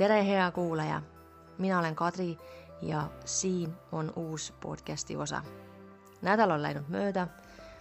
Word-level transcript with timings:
tere, 0.00 0.26
hea 0.26 0.50
kuulaja. 0.50 1.02
mina 1.58 1.78
olen 1.78 1.96
Kadri 1.96 2.38
ja 2.82 3.10
siin 3.24 3.74
on 3.92 4.12
uus 4.16 4.52
podcasti 4.60 5.16
osa. 5.16 5.42
nädal 6.22 6.50
on 6.50 6.62
läinud 6.62 6.86
mööda. 6.88 7.26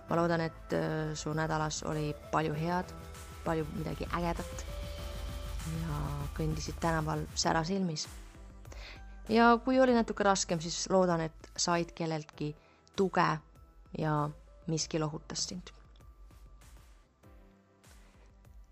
ma 0.10 0.16
loodan, 0.16 0.42
et 0.42 0.74
äh, 0.74 1.14
su 1.14 1.34
nädalas 1.34 1.84
oli 1.84 2.16
palju 2.32 2.54
head, 2.54 2.92
palju 3.46 3.66
midagi 3.78 4.08
ägedat 4.18 4.66
ja 5.80 6.00
kõndisid 6.36 6.76
tänaval 6.80 7.24
sära 7.36 7.64
silmis. 7.64 8.10
ja 9.30 9.60
kui 9.64 9.80
oli 9.80 9.94
natuke 9.94 10.24
raskem, 10.24 10.60
siis 10.60 10.90
loodan, 10.90 11.22
et 11.22 11.52
said 11.58 11.94
kelleltki 11.96 12.56
tuge 12.96 13.30
ja 13.98 14.30
miski 14.68 15.00
lohutas 15.00 15.48
sind. 15.48 15.72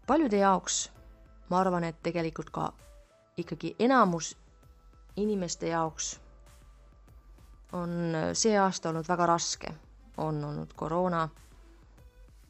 paljude 0.07 0.38
jaoks 0.38 0.92
ma 1.50 1.60
arvan, 1.60 1.84
et 1.84 2.04
tegelikult 2.04 2.50
ka 2.50 2.74
ikkagi 3.37 3.75
enamus 3.79 4.37
inimeste 5.15 5.68
jaoks 5.68 6.19
on 7.73 7.89
see 8.33 8.57
aasta 8.60 8.89
olnud 8.89 9.07
väga 9.07 9.25
raske, 9.25 9.73
on 10.18 10.43
olnud 10.43 10.73
koroona 10.75 11.29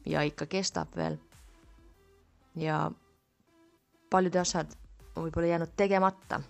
ja 0.06 0.22
ikka 0.22 0.46
kestab 0.46 0.96
veel. 0.96 1.16
ja 2.56 2.90
paljud 4.10 4.34
asjad 4.40 4.72
on 5.16 5.24
võib-olla 5.26 5.46
jäänud 5.50 5.72
tegemata. 5.76 6.40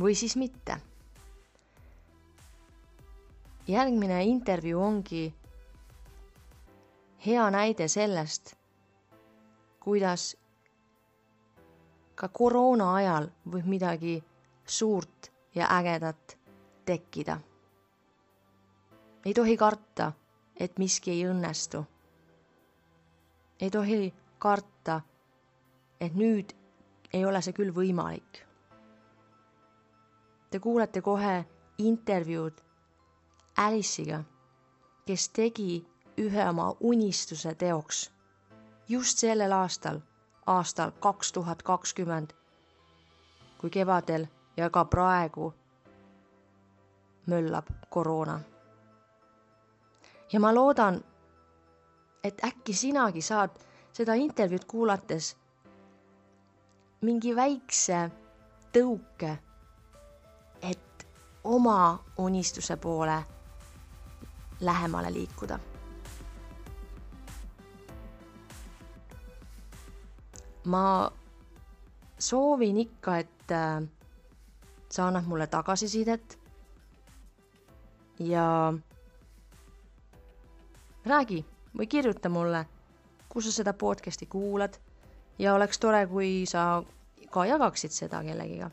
või 0.00 0.14
siis 0.14 0.36
mitte. 0.36 0.76
järgmine 3.68 4.22
intervjuu 4.24 4.82
ongi 4.82 5.34
hea 7.26 7.50
näide 7.50 7.88
sellest, 7.88 8.54
kuidas 9.80 10.36
ka 12.24 12.28
koroona 12.32 12.86
ajal 12.96 13.26
võib 13.52 13.66
midagi 13.68 14.12
suurt 14.76 15.26
ja 15.54 15.66
ägedat 15.76 16.38
tekkida. 16.88 17.34
ei 19.24 19.34
tohi 19.34 19.56
karta, 19.56 20.06
et 20.56 20.78
miski 20.78 21.10
ei 21.10 21.26
õnnestu. 21.28 21.82
ei 23.60 23.70
tohi 23.70 24.14
karta, 24.38 25.00
et 26.00 26.14
nüüd 26.14 26.54
ei 27.12 27.24
ole 27.24 27.42
see 27.42 27.52
küll 27.52 27.74
võimalik. 27.80 28.40
Te 30.50 30.58
kuulete 30.68 31.00
kohe 31.10 31.34
intervjuud 31.78 32.64
Alice'iga, 33.66 34.22
kes 35.06 35.28
tegi 35.28 35.84
ühe 36.24 36.48
oma 36.48 36.72
unistuse 36.80 37.54
teoks 37.54 38.06
just 38.88 39.18
sellel 39.18 39.52
aastal 39.52 40.00
aastal 40.46 40.90
kaks 41.00 41.32
tuhat 41.32 41.62
kakskümmend, 41.62 42.30
kui 43.58 43.70
kevadel 43.70 44.26
ja 44.56 44.70
ka 44.70 44.84
praegu 44.84 45.54
möllab 47.26 47.66
koroona. 47.90 48.40
ja 50.32 50.40
ma 50.40 50.54
loodan, 50.54 51.04
et 52.24 52.44
äkki 52.44 52.74
sinagi 52.74 53.22
saad 53.22 53.50
seda 53.92 54.14
intervjuud 54.14 54.64
kuulates 54.64 55.36
mingi 57.00 57.36
väikse 57.36 58.10
tõuke, 58.72 59.36
et 60.62 61.06
oma 61.44 62.04
unistuse 62.18 62.76
poole 62.76 63.24
lähemale 64.60 65.12
liikuda 65.12 65.58
ma 70.64 71.10
soovin 72.18 72.76
ikka, 72.76 73.18
et 73.18 73.52
äh, 73.52 73.82
sa 74.90 75.08
annad 75.08 75.26
mulle 75.26 75.46
tagasisidet 75.46 76.38
ja 78.18 78.74
räägi 81.06 81.44
või 81.78 81.86
kirjuta 81.86 82.28
mulle, 82.28 82.64
kus 83.28 83.48
sa 83.48 83.52
seda 83.52 83.72
podcast'i 83.72 84.26
kuulad 84.26 84.78
ja 85.38 85.54
oleks 85.54 85.78
tore, 85.78 86.06
kui 86.06 86.46
sa 86.46 86.82
ka 87.30 87.44
jagaksid 87.46 87.90
seda 87.90 88.22
kellegiga. 88.22 88.70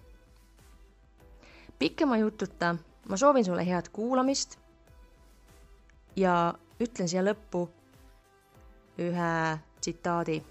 pikema 1.79 2.17
jututa 2.17 2.75
ma 3.09 3.17
soovin 3.17 3.45
sulle 3.45 3.65
head 3.65 3.89
kuulamist 3.91 4.59
ja 6.15 6.53
ütlen 6.79 7.09
siia 7.09 7.23
lõppu 7.25 7.65
ühe 9.01 9.57
tsitaadi 9.81 10.43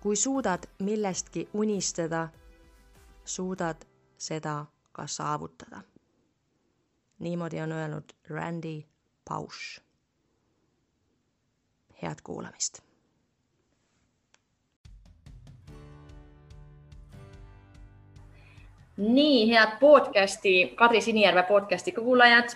kui 0.00 0.16
suudad 0.16 0.62
millestki 0.78 1.48
unistada, 1.52 2.28
suudad 3.24 3.76
seda 4.18 4.66
ka 4.92 5.06
saavutada. 5.06 5.80
niimoodi 7.18 7.60
on 7.60 7.72
öelnud 7.72 8.04
Randy 8.28 8.82
Pausch. 9.28 9.80
head 12.02 12.14
kuulamist. 12.22 12.78
nii 18.96 19.50
head 19.50 19.78
podcasti, 19.80 20.72
Kadri 20.76 21.00
Sinijärve 21.00 21.42
podcasti 21.42 21.92
kuulajad. 21.92 22.48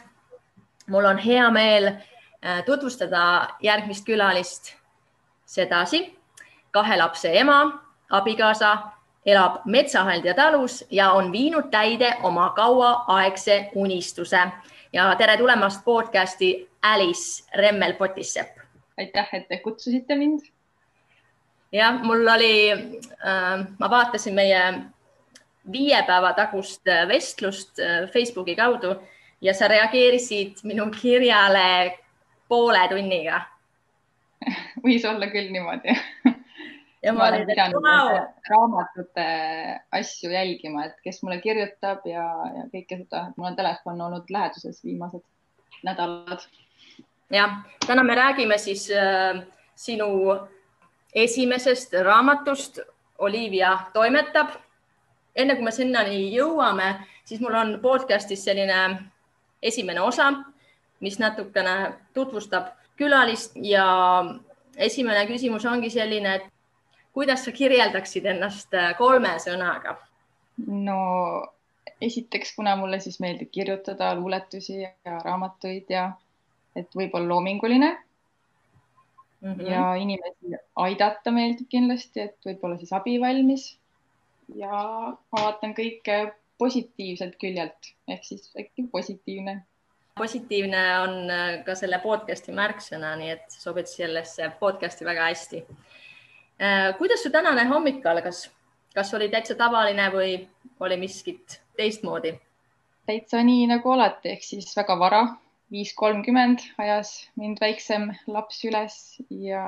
mul 0.87 1.05
on 1.05 1.19
hea 1.19 1.51
meel 1.51 1.87
äh, 1.87 2.65
tutvustada 2.65 3.49
järgmist 3.61 4.05
külalist 4.05 4.75
sedasi 5.47 6.22
kahe 6.73 6.97
lapse 6.97 7.39
ema, 7.39 7.85
abikaasa, 8.11 8.77
elab 9.27 9.61
Metsahaldja 9.65 10.35
talus 10.35 10.85
ja 10.91 11.11
on 11.13 11.33
viinud 11.33 11.71
täide 11.71 12.15
oma 12.23 12.51
kauaaegse 12.57 13.71
unistuse. 13.75 14.41
ja 14.93 15.15
tere 15.17 15.37
tulemast 15.37 15.85
podcasti 15.85 16.71
Alice 16.83 17.45
Remmel-Potissepp. 17.57 18.59
aitäh, 18.99 19.29
et 19.33 19.49
te 19.49 19.59
kutsusite 19.59 20.15
mind. 20.15 20.41
jah, 21.73 22.03
mul 22.03 22.27
oli 22.29 22.73
äh,, 22.73 23.67
ma 23.79 23.91
vaatasin 23.91 24.35
meie 24.35 24.75
viie 25.73 26.03
päeva 26.03 26.33
tagust 26.33 26.83
vestlust 27.09 27.79
äh, 27.79 28.11
Facebooki 28.11 28.57
kaudu 28.57 28.97
ja 29.41 29.55
sa 29.55 29.69
reageerisid 29.69 30.65
minu 30.65 30.91
kirjale 30.91 31.99
poole 32.49 32.89
tunniga 32.89 33.41
võis 34.85 35.05
olla 35.05 35.29
küll 35.31 35.53
niimoodi 35.53 35.95
ja 37.03 37.13
ma 37.13 37.29
olin, 37.29 37.51
et 37.51 37.75
wow. 37.75 38.17
raamatute 38.51 39.27
asju 39.93 40.31
jälgima, 40.31 40.85
et 40.87 41.01
kes 41.05 41.23
mulle 41.23 41.41
kirjutab 41.43 42.07
ja, 42.07 42.25
ja 42.57 42.67
kõike 42.73 42.99
seda, 43.03 43.27
et 43.29 43.39
mul 43.39 43.51
on 43.51 43.59
telefon 43.59 44.01
olnud 44.07 44.31
läheduses 44.31 44.83
viimased 44.85 45.25
nädalad. 45.83 46.47
jah, 47.31 47.59
täna 47.87 48.05
me 48.05 48.15
räägime 48.15 48.59
siis 48.59 48.91
äh, 48.91 49.43
sinu 49.75 50.39
esimesest 51.15 51.95
raamatust 52.05 52.79
Olivia 53.19 53.79
toimetab. 53.93 54.49
enne 55.37 55.55
kui 55.57 55.65
me 55.65 55.71
sinnani 55.73 56.29
jõuame, 56.35 56.95
siis 57.25 57.41
mul 57.41 57.55
on 57.55 57.79
podcast'is 57.83 58.45
selline 58.45 59.11
esimene 59.63 60.01
osa, 60.01 60.33
mis 61.01 61.19
natukene 61.19 61.95
tutvustab 62.15 62.67
külalist 62.97 63.57
ja 63.57 63.87
esimene 64.77 65.27
küsimus 65.27 65.65
ongi 65.67 65.91
selline, 65.91 66.35
et 66.35 66.53
kuidas 67.13 67.45
sa 67.45 67.53
kirjeldaksid 67.53 68.27
ennast 68.35 68.75
äh, 68.75 68.95
kolme 68.99 69.35
sõnaga? 69.43 69.97
no 70.67 70.99
esiteks, 72.03 72.55
kuna 72.57 72.75
mulle 72.77 73.01
siis 73.01 73.21
meeldib 73.23 73.51
kirjutada 73.53 74.13
luuletusi 74.19 74.83
ja 74.83 75.19
raamatuid 75.25 75.91
ja 75.91 76.11
et 76.77 76.95
võib-olla 76.97 77.29
loominguline 77.35 77.91
mm. 79.41 79.53
-hmm. 79.53 79.71
ja 79.71 79.95
inimesi 79.95 80.61
aidata 80.77 81.31
meeldib 81.31 81.69
kindlasti, 81.69 82.29
et 82.29 82.37
võib-olla 82.47 82.79
siis 82.79 82.93
abivalmis. 82.93 83.79
ja 84.55 84.71
ma 85.33 85.43
vaatan 85.45 85.75
kõike 85.75 86.35
positiivselt 86.59 87.37
küljelt 87.41 87.93
ehk 88.09 88.25
siis 88.25 88.51
äkki 88.59 88.89
positiivne. 88.93 89.63
positiivne 90.19 90.83
on 91.01 91.31
äh, 91.31 91.65
ka 91.65 91.75
selle 91.75 91.99
podcast'i 91.99 92.53
märksõna, 92.53 93.17
nii 93.17 93.31
et 93.31 93.51
sobid 93.51 93.87
sellesse 93.87 94.53
podcast'i 94.61 95.05
väga 95.05 95.31
hästi 95.31 95.65
kuidas 96.99 97.23
su 97.23 97.31
tänane 97.35 97.65
hommik 97.67 98.05
algas, 98.07 98.45
kas 98.95 99.15
oli 99.15 99.29
täitsa 99.33 99.57
tavaline 99.59 100.09
või 100.15 100.37
oli 100.81 100.97
miskit 101.01 101.61
teistmoodi? 101.77 102.37
täitsa 103.07 103.41
nii 103.43 103.67
nagu 103.67 103.91
alati, 103.91 104.31
ehk 104.37 104.45
siis 104.47 104.69
väga 104.77 104.95
vara, 104.99 105.23
viis 105.73 105.91
kolmkümmend 105.99 106.63
ajas 106.79 107.11
mind 107.41 107.59
väiksem 107.61 108.13
laps 108.31 108.61
üles 108.69 108.99
ja 109.31 109.65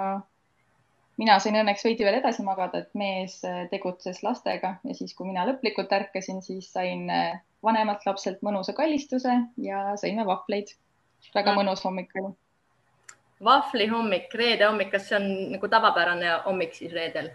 mina 1.20 1.38
sain 1.42 1.58
õnneks 1.58 1.84
veidi 1.86 2.06
veel 2.06 2.20
edasi 2.20 2.44
magada, 2.46 2.84
et 2.84 2.94
mees 2.98 3.40
äh, 3.46 3.64
tegutses 3.72 4.22
lastega 4.26 4.76
ja 4.84 4.94
siis, 4.94 5.14
kui 5.14 5.28
mina 5.28 5.46
lõplikult 5.48 5.92
ärkasin, 5.98 6.42
siis 6.46 6.70
sain 6.74 7.08
äh, 7.10 7.42
vanemalt 7.64 8.06
lapselt 8.06 8.42
mõnusa 8.46 8.74
kallistuse 8.76 9.34
ja 9.66 9.84
sõime 10.00 10.26
vahvleid. 10.28 10.74
väga 11.34 11.54
mõnus 11.56 11.84
hommik 11.84 12.12
oli 12.20 12.34
vahvlihommik, 13.44 14.34
reede 14.34 14.66
hommik, 14.66 14.90
kas 14.92 15.08
see 15.08 15.18
on 15.18 15.26
nagu 15.54 15.68
tavapärane 15.70 16.38
hommik 16.46 16.74
siis 16.76 16.92
reedel? 16.92 17.30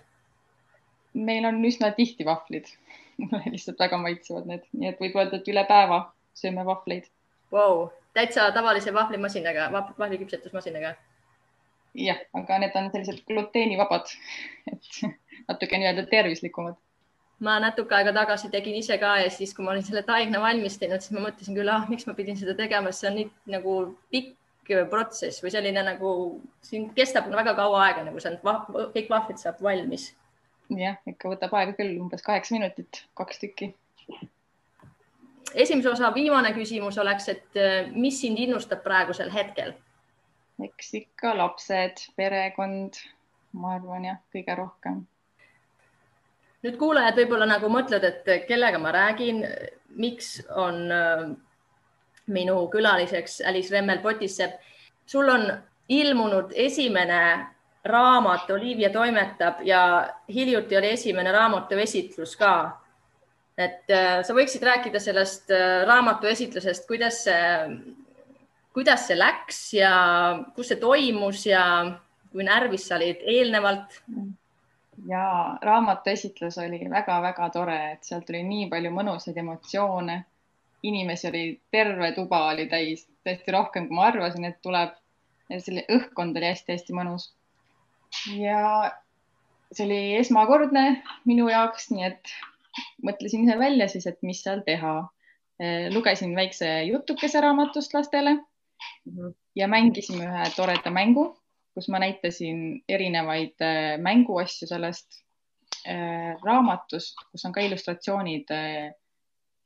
meil 1.14 1.46
on 1.50 1.58
üsna 1.66 1.92
tihti 1.98 2.26
vahvlid 2.26 2.68
mulle 3.20 3.54
lihtsalt 3.54 3.80
väga 3.80 3.98
maitsevad 4.02 4.50
need, 4.50 4.66
nii 4.74 4.92
et 4.92 5.00
võib 5.02 5.18
öelda, 5.20 5.40
et 5.40 5.48
üle 5.52 5.64
päeva 5.70 6.02
sööme 6.38 6.66
vahvleid 6.66 7.08
wow.. 7.56 7.88
täitsa 8.14 8.50
tavalise 8.56 8.94
vahvlimasinaga, 8.94 9.70
vahvliküpsetusmasinaga? 9.74 10.94
jah, 11.98 12.22
aga 12.38 12.60
need 12.62 12.78
on 12.78 12.92
sellised 12.94 13.26
gluteenivabad, 13.28 14.14
et 14.72 14.94
natuke 15.48 15.82
nii-öelda 15.82 16.06
tervislikumad 16.12 16.78
ma 17.40 17.56
natuke 17.64 17.96
aega 17.96 18.12
tagasi 18.16 18.52
tegin 18.52 18.76
ise 18.76 18.98
ka 19.02 19.16
ja 19.24 19.30
siis, 19.32 19.54
kui 19.56 19.66
ma 19.66 19.72
olin 19.72 19.86
selle 19.88 20.04
taigna 20.08 20.42
valmis 20.44 20.76
teinud, 20.80 21.04
siis 21.04 21.16
ma 21.16 21.24
mõtlesin 21.24 21.56
küll, 21.56 21.72
ah, 21.72 21.86
miks 21.92 22.08
ma 22.08 22.16
pidin 22.18 22.38
seda 22.40 22.56
tegema, 22.58 22.92
see 22.96 23.08
on 23.10 23.16
nii 23.22 23.30
nagu 23.56 23.76
pikk 24.12 24.36
protsess 24.90 25.44
või 25.44 25.52
selline 25.54 25.84
nagu 25.86 26.12
siin 26.66 26.90
kestab 26.96 27.30
väga 27.34 27.56
kaua 27.58 27.84
aega, 27.88 28.06
nagu 28.08 28.22
see 28.22 28.34
on, 28.34 28.90
kõik 28.96 29.12
vahvlid 29.12 29.42
saab 29.42 29.62
valmis. 29.66 30.14
jah, 30.70 31.00
ikka 31.10 31.32
võtab 31.34 31.54
aega 31.58 31.76
küll 31.78 31.98
umbes 32.02 32.26
kaheksa 32.26 32.56
minutit, 32.56 33.04
kaks 33.18 33.42
tükki. 33.42 33.74
esimese 35.54 35.90
osa 35.90 36.14
viimane 36.14 36.54
küsimus 36.54 36.98
oleks, 36.98 37.30
et 37.30 37.58
äh, 37.60 37.92
mis 37.94 38.22
sind 38.22 38.40
innustab 38.40 38.84
praegusel 38.84 39.32
hetkel? 39.34 39.74
eks 40.60 40.94
ikka 40.94 41.38
lapsed, 41.38 42.04
perekond, 42.20 43.00
ma 43.54 43.78
arvan 43.78 44.06
jah, 44.12 44.20
kõige 44.34 44.56
rohkem 44.60 45.06
nüüd 46.66 46.76
kuulajad 46.80 47.16
võib-olla 47.22 47.48
nagu 47.48 47.70
mõtlevad, 47.72 48.04
et 48.28 48.48
kellega 48.48 48.80
ma 48.82 48.92
räägin, 48.92 49.46
miks 49.96 50.40
on 50.52 50.82
äh, 50.92 51.30
minu 52.34 52.68
külaliseks 52.72 53.42
Alice 53.48 53.74
Remmel 53.74 54.00
Potissepp. 54.04 54.60
sul 55.06 55.30
on 55.30 55.48
ilmunud 55.90 56.52
esimene 56.56 57.46
raamat 57.86 58.50
Olivia 58.52 58.90
toimetab 58.90 59.62
ja 59.64 60.10
hiljuti 60.34 60.78
oli 60.78 60.90
esimene 60.90 61.32
raamatu 61.32 61.76
esitlus 61.76 62.36
ka. 62.38 62.80
et 63.58 63.92
äh, 63.92 64.22
sa 64.24 64.34
võiksid 64.34 64.64
rääkida 64.64 65.00
sellest 65.04 65.52
äh, 65.52 65.84
raamatu 65.88 66.28
esitlusest, 66.28 66.88
kuidas 66.88 67.24
see, 67.24 67.48
kuidas 68.74 69.08
see 69.08 69.18
läks 69.18 69.74
ja 69.74 69.94
kus 70.56 70.70
see 70.72 70.80
toimus 70.80 71.46
ja 71.46 71.64
kui 72.32 72.46
närvis 72.48 72.88
sa 72.88 72.96
olid 72.96 73.26
eelnevalt 73.26 74.00
ja 75.08 75.58
raamatu 75.62 76.10
esitlus 76.10 76.58
oli 76.58 76.90
väga-väga 76.90 77.50
tore, 77.50 77.80
et 77.92 78.04
sealt 78.04 78.26
tuli 78.28 78.44
nii 78.44 78.68
palju 78.70 78.92
mõnusaid 78.94 79.38
emotsioone. 79.38 80.20
Inimesi 80.84 81.28
oli, 81.30 81.44
terve 81.72 82.12
tuba 82.16 82.46
oli 82.54 82.68
täis, 82.72 83.06
tõesti 83.28 83.54
rohkem, 83.56 83.88
kui 83.90 83.98
ma 83.98 84.10
arvasin, 84.12 84.48
et 84.50 84.62
tuleb. 84.66 84.96
selle 85.50 85.82
õhkkond 85.90 86.38
oli 86.38 86.46
hästi-hästi 86.46 86.94
mõnus. 86.94 87.32
ja 88.38 88.92
see 89.72 89.86
oli 89.86 90.02
esmakordne 90.18 91.02
minu 91.26 91.50
jaoks, 91.50 91.90
nii 91.92 92.06
et 92.06 92.34
mõtlesin 93.04 93.48
ise 93.48 93.58
välja 93.58 93.88
siis, 93.88 94.06
et 94.08 94.22
mis 94.22 94.44
seal 94.44 94.62
teha. 94.66 95.10
lugesin 95.92 96.36
väikse 96.36 96.68
jutukese 96.88 97.42
raamatust 97.42 97.94
lastele 97.94 98.38
mhm. 99.06 99.34
ja 99.56 99.68
mängisime 99.68 100.24
ühe 100.24 100.46
toreda 100.56 100.92
mängu 100.92 101.34
kus 101.80 101.88
ma 101.88 102.02
näitasin 102.04 102.82
erinevaid 102.92 103.62
äh, 103.64 103.98
mänguasju 104.04 104.68
sellest 104.68 105.22
äh, 105.88 106.36
raamatust, 106.44 107.16
kus 107.32 107.46
on 107.48 107.56
ka 107.56 107.64
illustratsioonid 107.64 108.52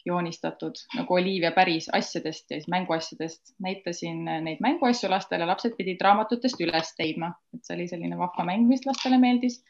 joonistatud 0.05 0.79
nagu 0.97 1.13
Olivia 1.13 1.51
päris 1.51 1.88
asjadest 1.94 2.51
ja 2.51 2.57
siis 2.57 2.67
mänguasjadest. 2.67 3.53
näitasin 3.63 4.25
neid 4.25 4.59
mänguasju 4.59 5.09
lastele, 5.09 5.45
lapsed 5.45 5.75
pidid 5.77 6.01
raamatutest 6.01 6.59
üles 6.61 6.94
leidma, 7.00 7.31
et 7.53 7.63
see 7.63 7.75
oli 7.77 7.88
selline 7.88 8.17
vahva 8.19 8.45
mäng, 8.47 8.67
mis 8.67 8.85
lastele 8.85 9.17
meeldis. 9.17 9.63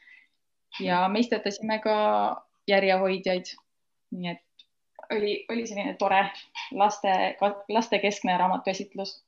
ja 0.80 1.08
me 1.08 1.22
istetasime 1.22 1.78
ka 1.78 1.96
järjehoidjaid. 2.68 3.54
nii 4.10 4.30
et 4.30 4.42
oli, 5.12 5.46
oli 5.48 5.66
selline 5.66 5.94
tore 5.98 6.24
laste, 6.72 7.36
lastekeskne 7.68 8.38
raamatuesitlus. 8.38 9.24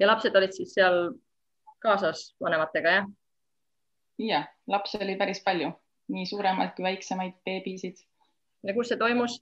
ja 0.00 0.06
lapsed 0.06 0.36
olid 0.36 0.52
siis 0.52 0.74
seal 0.74 1.12
kaasas 1.78 2.34
vanematega, 2.40 2.90
jah? 2.90 3.06
jah, 4.18 4.48
lapsi 4.66 4.98
oli 5.02 5.16
päris 5.16 5.42
palju, 5.44 5.70
nii 6.08 6.26
suuremaid 6.26 6.74
kui 6.76 6.84
väiksemaid 6.84 7.38
beebisid. 7.44 8.02
ja 8.66 8.74
kus 8.74 8.88
see 8.88 8.98
toimus? 8.98 9.38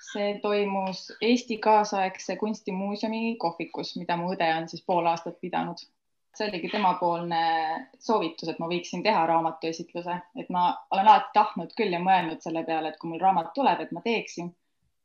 See 0.00 0.38
toimus 0.42 1.12
Eesti 1.20 1.58
kaasaegse 1.58 2.36
kunstimuuseumi 2.36 3.36
kohvikus, 3.38 3.96
mida 3.98 4.16
mu 4.16 4.32
õde 4.34 4.48
on 4.56 4.68
siis 4.70 4.84
pool 4.86 5.06
aastat 5.06 5.40
pidanud. 5.40 5.80
see 6.38 6.46
oligi 6.46 6.68
temapoolne 6.70 7.38
soovitus, 7.98 8.48
et 8.52 8.58
ma 8.62 8.68
võiksin 8.70 9.00
teha 9.02 9.24
raamatuesitluse, 9.26 10.18
et 10.38 10.50
ma 10.54 10.68
olen 10.94 11.08
alati 11.08 11.32
tahtnud 11.34 11.72
küll 11.80 11.96
ja 11.96 11.98
mõelnud 11.98 12.44
selle 12.44 12.62
peale, 12.68 12.92
et 12.92 12.98
kui 13.00 13.10
mul 13.10 13.22
raamat 13.22 13.50
tuleb, 13.56 13.80
et 13.82 13.94
ma 13.96 14.04
teeksin. 14.04 14.52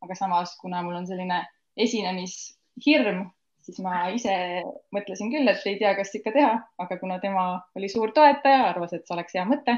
aga 0.03 0.15
samas, 0.19 0.57
kuna 0.61 0.83
mul 0.83 0.99
on 0.99 1.07
selline 1.07 1.39
esinemishirm, 1.79 3.23
siis 3.65 3.79
ma 3.81 4.09
ise 4.13 4.33
mõtlesin 4.93 5.31
küll, 5.31 5.47
et 5.47 5.65
ei 5.65 5.79
tea, 5.79 5.93
kas 5.97 6.13
ikka 6.19 6.33
teha, 6.35 6.55
aga 6.85 6.97
kuna 7.01 7.17
tema 7.23 7.45
oli 7.79 7.89
suur 7.89 8.11
toetaja, 8.11 8.67
arvas, 8.69 8.93
et 8.93 9.07
see 9.07 9.15
oleks 9.15 9.37
hea 9.39 9.45
mõte, 9.47 9.77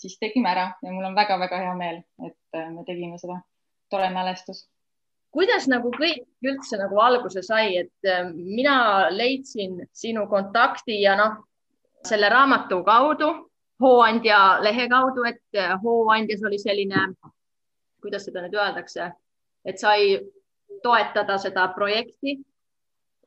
siis 0.00 0.16
tegime 0.18 0.50
ära 0.50 0.70
ja 0.82 0.94
mul 0.94 1.06
on 1.10 1.18
väga-väga 1.18 1.60
hea 1.66 1.76
meel, 1.78 2.00
et 2.24 2.64
me 2.72 2.86
tegime 2.88 3.20
seda. 3.22 3.44
Tore 3.90 4.10
mälestus. 4.10 4.66
kuidas 5.30 5.66
nagu 5.68 5.90
kõik 5.92 6.24
üldse 6.48 6.78
nagu 6.80 7.00
alguse 7.00 7.42
sai, 7.42 7.76
et 7.76 8.08
äh, 8.08 8.30
mina 8.32 9.10
leidsin 9.10 9.82
sinu 9.92 10.26
kontakti 10.30 11.00
ja 11.02 11.16
noh, 11.16 11.42
selle 12.04 12.28
raamatu 12.32 12.82
kaudu, 12.84 13.32
Hooandja 13.82 14.62
lehe 14.64 14.88
kaudu, 14.88 15.26
et 15.28 15.58
äh, 15.58 15.76
Hooandjas 15.82 16.44
oli 16.48 16.58
selline, 16.58 17.10
kuidas 18.00 18.24
seda 18.24 18.46
nüüd 18.46 18.56
öeldakse, 18.56 19.10
et 19.64 19.78
sai 19.78 20.20
toetada 20.82 21.36
seda 21.38 21.68
projekti 21.74 22.38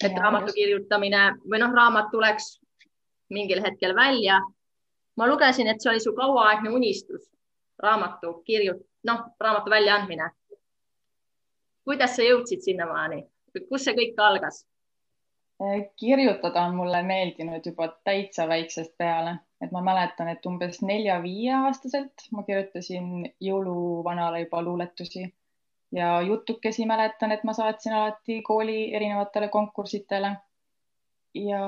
et 0.03 0.11
ja, 0.11 0.21
raamatu 0.23 0.53
kirjutamine 0.55 1.23
või 1.49 1.59
noh, 1.61 1.73
raamat 1.75 2.09
tuleks 2.11 2.55
mingil 3.33 3.61
hetkel 3.63 3.95
välja. 3.95 4.39
ma 5.19 5.27
lugesin, 5.27 5.67
et 5.67 5.81
see 5.81 5.89
oli 5.91 5.99
su 5.99 6.13
kauaaegne 6.15 6.69
unistus, 6.71 7.25
raamatu 7.83 8.37
kirjut-, 8.47 8.85
noh, 9.03 9.25
raamatu 9.39 9.69
väljaandmine. 9.69 10.29
Kuidas 11.89 12.15
sa 12.15 12.25
jõudsid 12.25 12.61
sinnamaani, 12.61 13.23
kus 13.69 13.87
see 13.87 13.95
kõik 13.97 14.19
algas? 14.21 14.65
kirjutada 15.99 16.61
on 16.69 16.75
mulle 16.77 17.01
meeldinud 17.03 17.65
juba 17.65 17.89
täitsa 18.07 18.45
väiksest 18.47 18.93
peale, 19.01 19.33
et 19.59 19.73
ma 19.75 19.81
mäletan, 19.83 20.29
et 20.31 20.45
umbes 20.47 20.77
nelja-viieaastaselt 20.85 22.29
ma 22.31 22.45
kirjutasin 22.47 23.25
jõuluvanale 23.43 24.45
juba 24.45 24.61
luuletusi 24.63 25.25
ja 25.97 26.21
jutukesi 26.21 26.85
mäletan, 26.85 27.33
et 27.35 27.43
ma 27.43 27.57
saatsin 27.57 27.97
alati 27.97 28.39
kooli 28.45 28.93
erinevatele 28.95 29.49
konkurssidele. 29.57 30.31
ja 31.33 31.65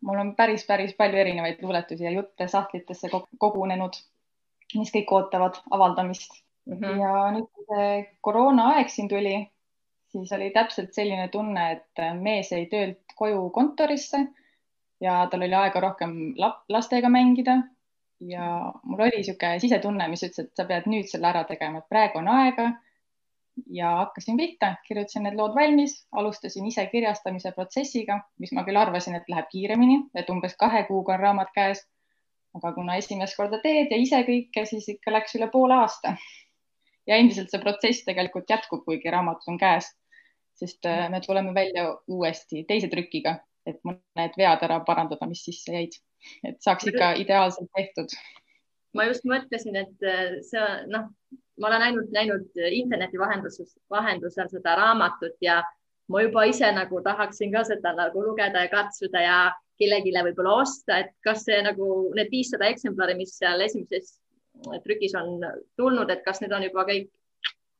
mul 0.00 0.18
on 0.18 0.36
päris, 0.36 0.62
päris 0.68 0.94
palju 1.00 1.18
erinevaid 1.24 1.58
luuletusi 1.62 2.04
ja 2.04 2.10
jutte 2.10 2.46
sahtlitesse 2.48 3.10
kogunenud, 3.38 3.98
mis 4.74 4.92
kõik 4.94 5.12
ootavad 5.16 5.58
avaldamist 5.70 6.38
mm. 6.66 6.76
-hmm. 6.76 7.00
ja 7.00 7.30
nüüd, 7.36 7.48
kui 7.54 7.66
see 7.72 7.90
koroonaaeg 8.20 8.88
siin 8.88 9.08
tuli, 9.08 9.36
siis 10.12 10.32
oli 10.32 10.50
täpselt 10.50 10.94
selline 10.94 11.28
tunne, 11.28 11.70
et 11.72 12.04
mees 12.20 12.52
jäi 12.52 12.66
töölt 12.66 13.16
koju 13.16 13.50
kontorisse 13.50 14.24
ja 15.00 15.26
tal 15.30 15.42
oli 15.46 15.54
aega 15.54 15.80
rohkem 15.80 16.16
lastega 16.68 17.08
mängida 17.08 17.60
ja 18.20 18.72
mul 18.82 19.00
oli 19.00 19.16
niisugune 19.16 19.58
sisetunne, 19.58 20.08
mis 20.08 20.22
ütles, 20.26 20.46
et 20.46 20.56
sa 20.56 20.64
pead 20.68 20.88
nüüd 20.90 21.08
selle 21.08 21.28
ära 21.30 21.44
tegema, 21.48 21.80
et 21.80 21.88
praegu 21.88 22.20
on 22.20 22.28
aega 22.28 22.70
ja 23.70 23.90
hakkasin 23.96 24.36
pihta, 24.36 24.74
kirjutasin 24.86 25.24
need 25.26 25.38
lood 25.38 25.54
valmis, 25.54 25.96
alustasin 26.12 26.66
ise 26.66 26.86
kirjastamise 26.92 27.52
protsessiga, 27.56 28.20
mis 28.38 28.52
ma 28.56 28.64
küll 28.64 28.80
arvasin, 28.80 29.16
et 29.16 29.28
läheb 29.28 29.48
kiiremini, 29.52 29.98
et 30.14 30.30
umbes 30.30 30.56
kahe 30.60 30.84
kuuga 30.88 31.16
on 31.16 31.24
raamat 31.26 31.56
käes. 31.56 31.86
aga 32.54 32.72
kuna 32.74 32.96
esimest 32.98 33.36
korda 33.38 33.60
teed 33.62 33.92
ja 33.94 33.96
ise 34.02 34.18
kõike, 34.26 34.64
siis 34.66 34.88
ikka 34.90 35.12
läks 35.12 35.36
üle 35.38 35.46
poole 35.52 35.74
aasta. 35.74 36.16
Ja 37.08 37.16
endiselt 37.16 37.50
see 37.52 37.62
protsess 37.62 38.04
tegelikult 38.06 38.50
jätkub, 38.50 38.84
kuigi 38.84 39.12
raamat 39.12 39.46
on 39.48 39.58
käes, 39.60 39.88
sest 40.58 40.86
äh, 40.88 41.06
me 41.10 41.20
tuleme 41.24 41.54
välja 41.56 41.88
uuesti 42.08 42.64
teise 42.68 42.90
trükiga, 42.92 43.38
et 43.66 43.80
mõned 43.86 44.36
vead 44.38 44.66
ära 44.66 44.80
parandada, 44.86 45.28
mis 45.30 45.44
sisse 45.44 45.72
jäid, 45.74 45.96
et 46.44 46.60
saaks 46.64 46.88
ikka 46.90 47.14
ideaalselt 47.22 47.70
tehtud. 47.76 48.16
ma 48.94 49.06
just 49.06 49.24
mõtlesin, 49.24 49.76
et 49.78 50.06
äh, 50.06 50.40
see 50.46 50.66
noh 50.90 51.10
ma 51.60 51.68
olen 51.68 51.82
ainult 51.82 52.10
näinud 52.14 52.62
interneti 52.72 53.18
vahendusel, 53.20 53.68
vahendusel 53.90 54.48
seda 54.48 54.74
raamatut 54.78 55.36
ja 55.44 55.60
ma 56.10 56.22
juba 56.24 56.44
ise 56.48 56.70
nagu 56.72 57.02
tahaksin 57.04 57.52
ka 57.52 57.64
seda 57.68 57.92
nagu 57.96 58.22
lugeda 58.24 58.64
ja 58.64 58.70
katsuda 58.72 59.24
ja 59.24 59.40
kellelegi 59.80 60.12
võib-olla 60.12 60.60
osta, 60.62 60.98
et 61.04 61.12
kas 61.24 61.44
see 61.46 61.60
nagu 61.64 62.10
need 62.16 62.32
viissada 62.32 62.68
eksemplari, 62.68 63.14
mis 63.16 63.36
seal 63.38 63.62
esimeses 63.64 64.18
trükis 64.84 65.16
on 65.18 65.40
tulnud, 65.80 66.10
et 66.10 66.24
kas 66.26 66.40
need 66.42 66.52
on 66.52 66.64
juba 66.66 66.86
kõik 66.88 67.10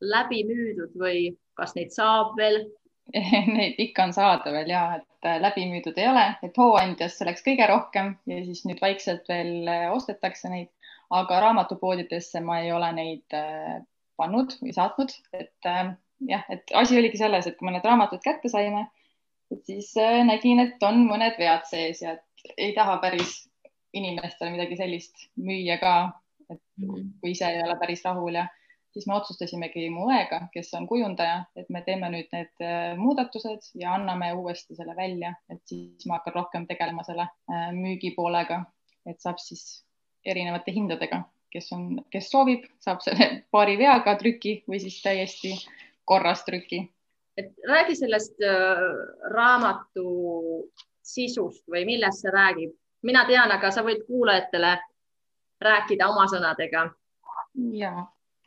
läbi 0.00 0.42
müüdud 0.48 0.96
või 1.00 1.30
kas 1.58 1.76
neid 1.76 1.94
saab 1.96 2.36
veel? 2.40 2.62
Neid 3.56 3.80
ikka 3.82 4.04
on 4.06 4.12
saada 4.14 4.52
veel 4.54 4.68
ja, 4.70 5.00
et 5.00 5.30
läbi 5.42 5.64
müüdud 5.66 5.96
ei 5.98 6.06
ole, 6.06 6.26
et 6.46 6.56
Hooandjas 6.56 7.16
läks 7.26 7.42
kõige 7.42 7.66
rohkem 7.66 8.12
ja 8.30 8.38
siis 8.46 8.62
nüüd 8.68 8.78
vaikselt 8.80 9.26
veel 9.28 9.66
ostetakse 9.90 10.52
neid 10.52 10.70
aga 11.10 11.40
raamatupoodidesse 11.44 12.40
ma 12.44 12.60
ei 12.62 12.72
ole 12.72 12.90
neid 12.94 13.36
äh, 13.36 13.82
pannud 14.20 14.54
või 14.62 14.74
saatnud, 14.76 15.12
et 15.34 15.68
äh, 15.68 15.92
jah, 16.30 16.46
et 16.52 16.74
asi 16.78 16.98
oligi 16.98 17.20
selles, 17.20 17.48
et 17.48 17.58
kui 17.58 17.66
me 17.66 17.74
need 17.74 17.86
raamatud 17.86 18.22
kätte 18.24 18.50
saime, 18.52 18.86
siis 19.66 19.90
äh, 19.98 20.20
nägin, 20.26 20.62
et 20.62 20.86
on 20.86 21.02
mõned 21.08 21.38
vead 21.40 21.66
sees 21.70 22.02
ja 22.04 22.16
ei 22.56 22.72
taha 22.76 22.98
päris 23.02 23.42
inimestele 23.96 24.54
midagi 24.54 24.78
sellist 24.78 25.26
müüa 25.36 25.80
ka, 25.82 25.94
et 26.50 26.62
mhm. 26.80 27.12
kui 27.20 27.34
ise 27.36 27.48
ei 27.50 27.62
ole 27.62 27.76
päris 27.80 28.04
rahul 28.04 28.38
ja 28.38 28.46
siis 28.92 29.06
me 29.06 29.14
otsustasimegi 29.14 29.88
mu 29.94 30.08
õega, 30.10 30.40
kes 30.54 30.72
on 30.78 30.86
kujundaja, 30.90 31.44
et 31.58 31.68
me 31.70 31.82
teeme 31.86 32.10
nüüd 32.12 32.30
need 32.34 32.64
äh, 32.64 32.96
muudatused 32.98 33.70
ja 33.78 33.94
anname 33.96 34.32
uuesti 34.38 34.76
selle 34.78 34.96
välja, 34.98 35.32
et 35.52 35.62
siis 35.70 36.06
ma 36.10 36.18
hakkan 36.18 36.36
rohkem 36.40 36.66
tegelema 36.70 37.04
selle 37.06 37.28
äh, 37.28 37.70
müügipoolega, 37.76 38.64
et 39.06 39.20
saab 39.22 39.38
siis 39.42 39.84
erinevate 40.26 40.74
hindadega, 40.74 41.22
kes 41.54 41.70
on, 41.76 41.86
kes 42.12 42.30
soovib, 42.32 42.66
saab 42.82 43.02
selle 43.04 43.30
paari 43.54 43.78
veaga 43.80 44.16
trüki 44.20 44.60
või 44.68 44.82
siis 44.82 45.00
täiesti 45.04 45.54
korras 46.04 46.44
trüki. 46.44 46.84
et 47.38 47.54
räägi 47.68 47.96
sellest 47.96 48.42
äh, 48.42 48.84
raamatu 49.32 50.66
sisust 51.02 51.64
või 51.70 51.86
millest 51.86 52.24
see 52.24 52.34
räägib? 52.34 52.74
mina 53.02 53.24
tean, 53.24 53.50
aga 53.54 53.70
sa 53.72 53.86
võid 53.86 54.02
kuulajatele 54.06 54.74
rääkida 55.60 56.08
oma 56.08 56.26
sõnadega. 56.30 56.88
ja 57.72 57.92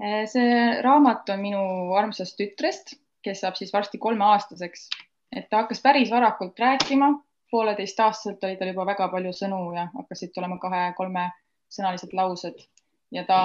Eh, 0.01 0.25
see 0.27 0.81
raamat 0.81 1.29
on 1.29 1.41
minu 1.43 1.61
armsast 1.95 2.35
tütrest, 2.39 2.95
kes 3.23 3.43
saab 3.43 3.55
siis 3.59 3.71
varsti 3.73 3.99
kolmeaastaseks, 4.01 4.87
et 5.31 5.45
ta 5.51 5.61
hakkas 5.61 5.83
päris 5.85 6.09
varakult 6.11 6.59
rääkima, 6.59 7.11
pooleteistaastaselt 7.53 8.43
oli 8.43 8.57
tal 8.57 8.71
juba 8.73 8.87
väga 8.89 9.07
palju 9.13 9.31
sõnu 9.37 9.59
ja 9.77 9.85
hakkasid 9.93 10.33
tulema 10.33 10.57
kahe-kolmesõnalised 10.63 12.15
laused 12.17 12.65
ja 13.13 13.23
ta 13.29 13.39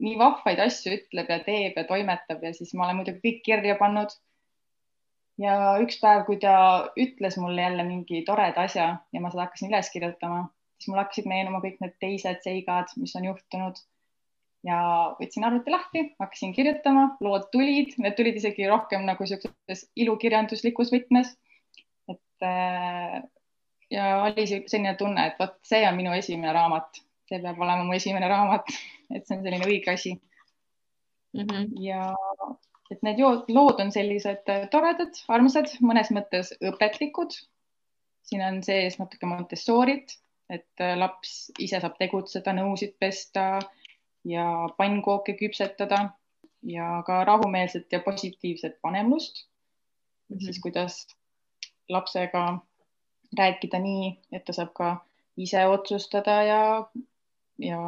nii 0.00 0.16
vahvaid 0.18 0.62
asju 0.64 0.96
ütleb 0.96 1.28
ja 1.28 1.38
teeb 1.44 1.76
ja 1.76 1.84
toimetab 1.84 2.42
ja 2.42 2.54
siis 2.56 2.72
ma 2.74 2.86
olen 2.86 3.02
muidugi 3.02 3.20
kõik 3.26 3.44
kirja 3.44 3.76
pannud. 3.76 4.16
ja 5.38 5.54
üks 5.84 6.00
päev, 6.00 6.24
kui 6.26 6.40
ta 6.42 6.54
ütles 6.96 7.36
mulle 7.38 7.62
jälle 7.62 7.84
mingi 7.84 8.24
toreda 8.26 8.64
asja 8.64 8.88
ja 9.12 9.20
ma 9.20 9.30
seda 9.30 9.44
hakkasin 9.44 9.68
üles 9.70 9.92
kirjutama, 9.92 10.48
siis 10.78 10.90
mul 10.90 11.02
hakkasid 11.02 11.26
meenuma 11.30 11.60
kõik 11.64 11.80
need 11.82 11.94
teised 12.02 12.42
seigad, 12.44 12.90
mis 12.96 13.14
on 13.18 13.26
juhtunud 13.28 13.80
ja 14.66 14.78
võtsin 15.18 15.46
arvuti 15.46 15.72
lahti, 15.72 16.04
hakkasin 16.18 16.54
kirjutama, 16.54 17.08
lood 17.24 17.48
tulid, 17.52 17.94
need 18.02 18.16
tulid 18.18 18.38
isegi 18.40 18.66
rohkem 18.70 19.04
nagu 19.06 19.26
siukses 19.26 19.84
ilukirjanduslikus 19.96 20.92
võtmes. 20.94 21.34
et 22.08 22.46
äh, 22.46 23.20
ja 23.90 24.08
oli 24.22 24.46
selline 24.46 24.94
tunne, 24.96 25.26
et 25.26 25.38
vot 25.40 25.58
see 25.66 25.84
on 25.88 25.96
minu 25.96 26.14
esimene 26.16 26.52
raamat, 26.56 27.02
see 27.28 27.40
peab 27.42 27.60
olema 27.60 27.84
mu 27.84 27.96
esimene 27.96 28.28
raamat, 28.30 28.72
et 29.14 29.26
see 29.26 29.38
on 29.38 29.44
selline 29.44 29.68
õige 29.68 29.92
asi 29.94 30.14
mm. 31.34 31.44
-hmm. 31.44 31.68
ja 31.84 32.14
et 32.90 33.02
need 33.04 33.20
lood 33.20 33.80
on 33.84 33.92
sellised 33.92 34.48
toredad, 34.72 35.22
armsad, 35.28 35.74
mõnes 35.84 36.10
mõttes 36.14 36.54
õpetlikud. 36.64 37.36
siin 38.28 38.42
on 38.44 38.62
sees 38.62 38.98
natuke 38.98 39.26
Montessorit, 39.26 40.18
et 40.50 40.84
laps 40.96 41.50
ise 41.58 41.80
saab 41.80 41.98
tegutseda, 41.98 42.52
nõusid 42.56 42.94
pesta 43.00 43.58
ja 44.24 44.68
pannkooke 44.78 45.34
küpsetada 45.38 45.98
ja 46.62 47.02
ka 47.06 47.24
rahumeelset 47.24 47.92
ja 47.92 48.00
positiivset 48.00 48.78
vanemlust 48.82 49.44
mm. 49.44 50.36
-hmm. 50.36 50.44
siis 50.44 50.60
kuidas 50.60 51.06
lapsega 51.88 52.58
rääkida 53.38 53.78
nii, 53.78 54.18
et 54.32 54.44
ta 54.44 54.52
saab 54.52 54.72
ka 54.74 54.88
ise 55.36 55.66
otsustada 55.66 56.42
ja, 56.42 56.62
ja 57.58 57.80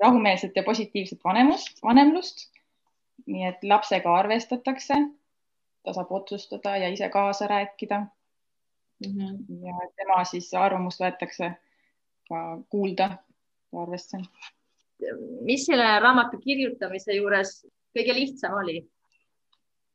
rahumeelset 0.00 0.56
ja 0.56 0.62
positiivset 0.62 1.24
vanemust, 1.24 1.82
vanemlust. 1.82 2.50
nii 3.26 3.44
et 3.46 3.64
lapsega 3.64 4.14
arvestatakse, 4.18 4.94
ta 5.82 5.92
saab 5.92 6.10
otsustada 6.10 6.76
ja 6.76 6.88
ise 6.88 7.08
kaasa 7.08 7.46
rääkida 7.46 8.06
mm. 9.08 9.18
-hmm. 9.18 9.66
ja 9.66 9.90
tema 9.96 10.24
siis 10.24 10.54
arvamust 10.54 11.00
võetakse 11.00 11.52
ka 12.28 12.40
kuulda 12.70 13.10
arvesse 13.82 14.18
mis 15.40 15.66
selle 15.66 15.88
raamatu 16.00 16.38
kirjutamise 16.42 17.16
juures 17.16 17.54
kõige 17.96 18.14
lihtsam 18.16 18.56
oli? 18.62 18.80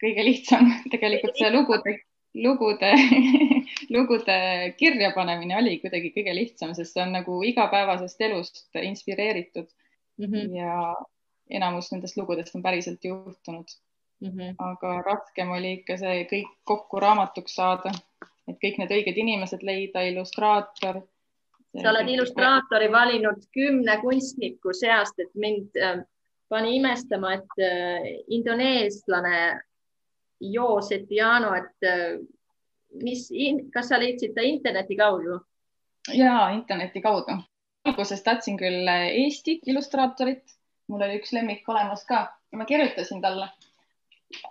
kõige 0.01 0.25
lihtsam 0.25 0.69
tegelikult 0.93 1.39
see 1.39 1.51
lugude, 1.53 1.95
lugude 2.35 2.91
lugude 3.95 4.37
kirjapanemine 4.77 5.57
oli 5.57 5.77
kuidagi 5.81 6.11
kõige 6.15 6.35
lihtsam, 6.35 6.73
sest 6.77 6.95
see 6.95 7.03
on 7.03 7.15
nagu 7.17 7.41
igapäevasest 7.51 8.21
elust 8.29 8.65
inspireeritud 8.81 9.67
mm. 10.19 10.25
-hmm. 10.25 10.55
ja 10.57 10.95
enamus 11.49 11.91
nendest 11.91 12.17
lugudest 12.17 12.55
on 12.55 12.63
päriselt 12.63 13.03
juhtunud 13.05 13.73
mm. 14.21 14.29
-hmm. 14.29 14.55
aga 14.57 15.01
raskem 15.01 15.51
oli 15.51 15.73
ikka 15.79 15.97
see 15.97 16.27
kõik 16.31 16.53
kokku 16.63 16.99
raamatuks 16.99 17.55
saada, 17.55 17.91
et 18.47 18.57
kõik 18.63 18.77
need 18.79 18.91
õiged 18.95 19.17
inimesed 19.19 19.63
leida, 19.67 20.05
illustraator 20.07 21.01
sa 21.81 21.91
oled 21.91 22.09
illustraatori 22.09 22.91
valinud 22.91 23.43
kümne 23.53 23.97
kunstniku 24.01 24.73
seast, 24.75 25.19
et 25.19 25.33
mind 25.35 25.77
äh, 25.81 25.99
pani 26.49 26.77
imestama, 26.79 27.35
et 27.37 27.61
äh, 27.61 28.07
indoneeslane 28.27 29.41
Jo 30.53 30.81
Setiano, 30.85 31.53
et 31.57 31.87
äh, 31.87 32.17
mis, 33.03 33.27
kas 33.73 33.91
sa 33.91 33.99
leidsid 34.01 34.35
ta 34.35 34.45
interneti 34.45 34.97
kaudu? 34.97 35.41
ja 36.13 36.49
interneti 36.55 37.01
kaudu. 37.03 37.35
alguses 37.87 38.23
tahtsin 38.23 38.57
küll 38.59 38.87
Eesti 38.87 39.59
illustraatorit, 39.67 40.43
mul 40.87 41.03
oli 41.03 41.19
üks 41.19 41.33
lemmik 41.35 41.67
olemas 41.69 42.05
ka, 42.07 42.25
ma 42.55 42.65
kirjutasin 42.65 43.21
talle, 43.21 43.49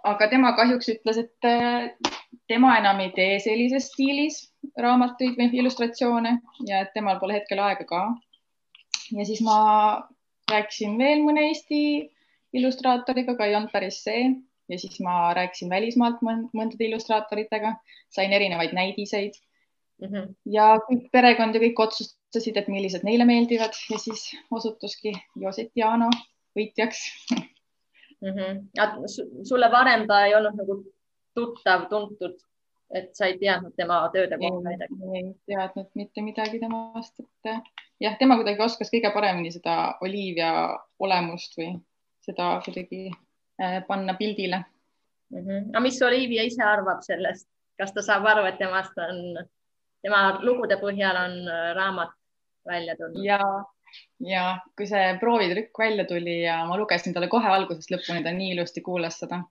aga 0.08 0.28
tema 0.32 0.52
kahjuks 0.56 0.88
ütles, 0.94 1.18
et 1.20 2.12
tema 2.48 2.76
enam 2.80 3.00
ei 3.04 3.12
tee 3.16 3.38
sellises 3.42 3.90
stiilis 3.92 4.40
raamatuid 4.80 5.36
või 5.38 5.50
illustratsioone 5.60 6.36
ja 6.68 6.82
et 6.84 6.92
temal 6.94 7.20
pole 7.20 7.38
hetkel 7.38 7.60
aega 7.62 7.86
ka. 7.88 8.02
ja 9.16 9.24
siis 9.28 9.42
ma 9.44 9.56
rääkisin 10.50 10.98
veel 10.98 11.24
mõne 11.26 11.48
Eesti 11.50 11.80
illustraatoriga, 12.56 13.34
aga 13.34 13.46
ei 13.46 13.56
olnud 13.58 13.72
päris 13.72 14.02
see 14.04 14.28
ja 14.70 14.78
siis 14.78 15.00
ma 15.04 15.32
rääkisin 15.36 15.70
välismaalt 15.70 16.22
mõndade 16.26 16.88
illustraatoritega, 16.88 17.74
sain 18.10 18.32
erinevaid 18.32 18.72
näidiseid 18.74 19.36
mm. 20.02 20.08
-hmm. 20.08 20.34
ja 20.56 20.76
kõik 20.88 21.10
perekond 21.12 21.54
ja 21.54 21.62
kõik 21.62 21.82
otsustasid, 21.86 22.56
et 22.56 22.68
millised 22.72 23.04
neile 23.06 23.24
meeldivad 23.28 23.76
ja 23.90 23.98
siis 23.98 24.30
osutuski 24.50 25.14
Joset 25.36 25.70
Jaano 25.76 26.10
võitjaks 26.58 27.04
mm. 28.22 28.34
-hmm. 28.36 29.44
sulle 29.44 29.70
varem 29.72 30.06
ta 30.06 30.24
ei 30.26 30.34
olnud 30.34 30.56
nagu 30.56 30.82
tuttav, 31.34 31.88
tuntud 31.88 32.36
et 32.94 33.10
sa 33.16 33.26
ei 33.26 33.38
teadnud 33.40 33.74
tema 33.76 33.98
tööde 34.14 34.38
kohta 34.38 34.70
midagi? 34.70 34.96
ei 35.18 35.26
teadnud 35.50 35.88
mitte 35.98 36.22
midagi 36.22 36.60
temast, 36.62 37.18
et 37.20 37.50
jah, 38.00 38.16
tema 38.18 38.36
kuidagi 38.38 38.62
oskas 38.62 38.92
kõige 38.92 39.10
paremini 39.14 39.50
seda 39.54 39.96
Olivia 40.06 40.50
olemust 41.02 41.58
või 41.58 41.72
seda 42.26 42.56
kuidagi 42.64 43.08
äh, 43.10 43.80
panna 43.88 44.14
pildile 44.18 44.62
mm. 44.62 45.40
-hmm. 45.40 45.68
aga 45.72 45.84
mis 45.88 46.02
Olivia 46.02 46.46
ise 46.46 46.62
arvab 46.62 47.02
sellest, 47.06 47.48
kas 47.78 47.92
ta 47.92 48.02
saab 48.02 48.26
aru, 48.26 48.46
et 48.46 48.58
temast 48.58 48.98
on, 49.02 49.46
tema 50.02 50.38
lugude 50.42 50.78
põhjal 50.82 51.18
on 51.24 51.40
äh, 51.48 51.72
raamat 51.74 52.14
välja 52.66 52.96
tulnud? 52.96 53.24
ja, 53.24 53.40
ja 54.26 54.44
kui 54.76 54.88
see 54.88 55.16
proovitrükk 55.20 55.78
välja 55.78 56.04
tuli 56.08 56.42
ja 56.42 56.60
ma 56.68 56.78
lugesin 56.80 57.14
talle 57.14 57.28
kohe 57.32 57.48
algusest 57.48 57.92
lõpuni, 57.92 58.22
ta 58.24 58.32
nii 58.32 58.54
ilusti 58.54 58.84
kuulas 58.84 59.18
seda. 59.22 59.42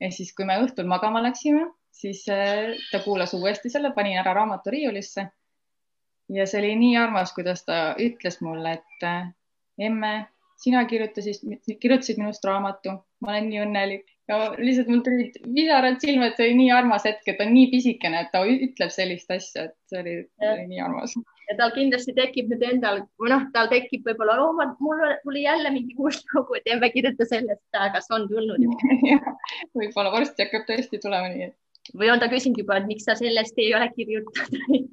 ja 0.00 0.10
siis, 0.10 0.34
kui 0.34 0.46
me 0.48 0.58
õhtul 0.62 0.86
magama 0.90 1.22
läksime 1.22 1.66
siis 1.94 2.28
äh, 2.28 2.74
ta 2.90 2.98
kuulas 2.98 3.34
uuesti 3.34 3.70
selle, 3.70 3.92
panin 3.94 4.18
ära 4.18 4.34
raamatu 4.34 4.70
riiulisse. 4.74 5.26
ja 6.32 6.46
see 6.48 6.60
oli 6.62 6.76
nii 6.80 6.96
armas, 6.96 7.34
kuidas 7.36 7.64
ta 7.68 7.80
ütles 8.00 8.40
mulle, 8.40 8.78
et 8.78 9.06
äh, 9.06 9.26
emme, 9.88 10.12
sina 10.62 10.84
kirjutasid, 10.88 11.42
kirjutasid 11.80 12.18
minust 12.18 12.44
raamatu, 12.48 12.96
ma 13.20 13.34
olen 13.34 13.50
nii 13.50 13.60
õnnelik 13.66 14.06
ja 14.28 14.38
lihtsalt 14.56 14.88
mul 14.88 15.02
tulid 15.04 15.36
pisarad 15.44 16.00
silma, 16.00 16.30
et 16.30 16.38
see 16.40 16.48
oli 16.48 16.58
nii 16.62 16.70
armas 16.72 17.04
hetk, 17.04 17.26
et 17.28 17.38
ta 17.38 17.44
on 17.44 17.52
nii 17.52 17.68
pisikene, 17.74 18.24
et 18.24 18.32
ta 18.32 18.40
ütleb 18.48 18.94
sellist 18.94 19.34
asja, 19.36 19.68
et 19.68 19.76
see 19.92 20.00
oli, 20.00 20.16
see 20.40 20.52
oli 20.54 20.66
nii 20.72 20.84
armas. 20.86 21.16
Ja 21.48 21.56
tal 21.58 21.72
kindlasti 21.74 22.14
tekib 22.16 22.48
nüüd 22.52 22.62
endal 22.68 23.02
või 23.20 23.32
noh, 23.32 23.44
tal 23.54 23.68
tekib 23.72 24.06
võib-olla, 24.08 24.38
oh, 24.44 24.54
mul 24.80 25.02
tuli 25.24 25.44
jälle 25.44 25.72
mingi 25.74 25.96
uus 25.98 26.22
lugu, 26.32 26.56
et 26.58 26.70
emme 26.72 26.90
kirjuta 26.94 27.26
sellest, 27.28 27.64
kas 27.72 28.10
on 28.14 28.26
tulnud. 28.30 28.64
Võib-olla 29.78 30.14
varsti 30.14 30.46
hakkab 30.46 30.66
tõesti 30.70 31.00
tulema 31.02 31.30
nii, 31.34 31.50
või 31.92 32.10
on 32.12 32.20
ta 32.22 32.30
küsinud 32.32 32.60
juba, 32.62 32.78
et 32.80 32.88
miks 32.88 33.06
sa 33.08 33.16
sellest 33.18 33.58
ei 33.60 33.72
ole 33.76 33.90
kirjutanud? 33.96 34.92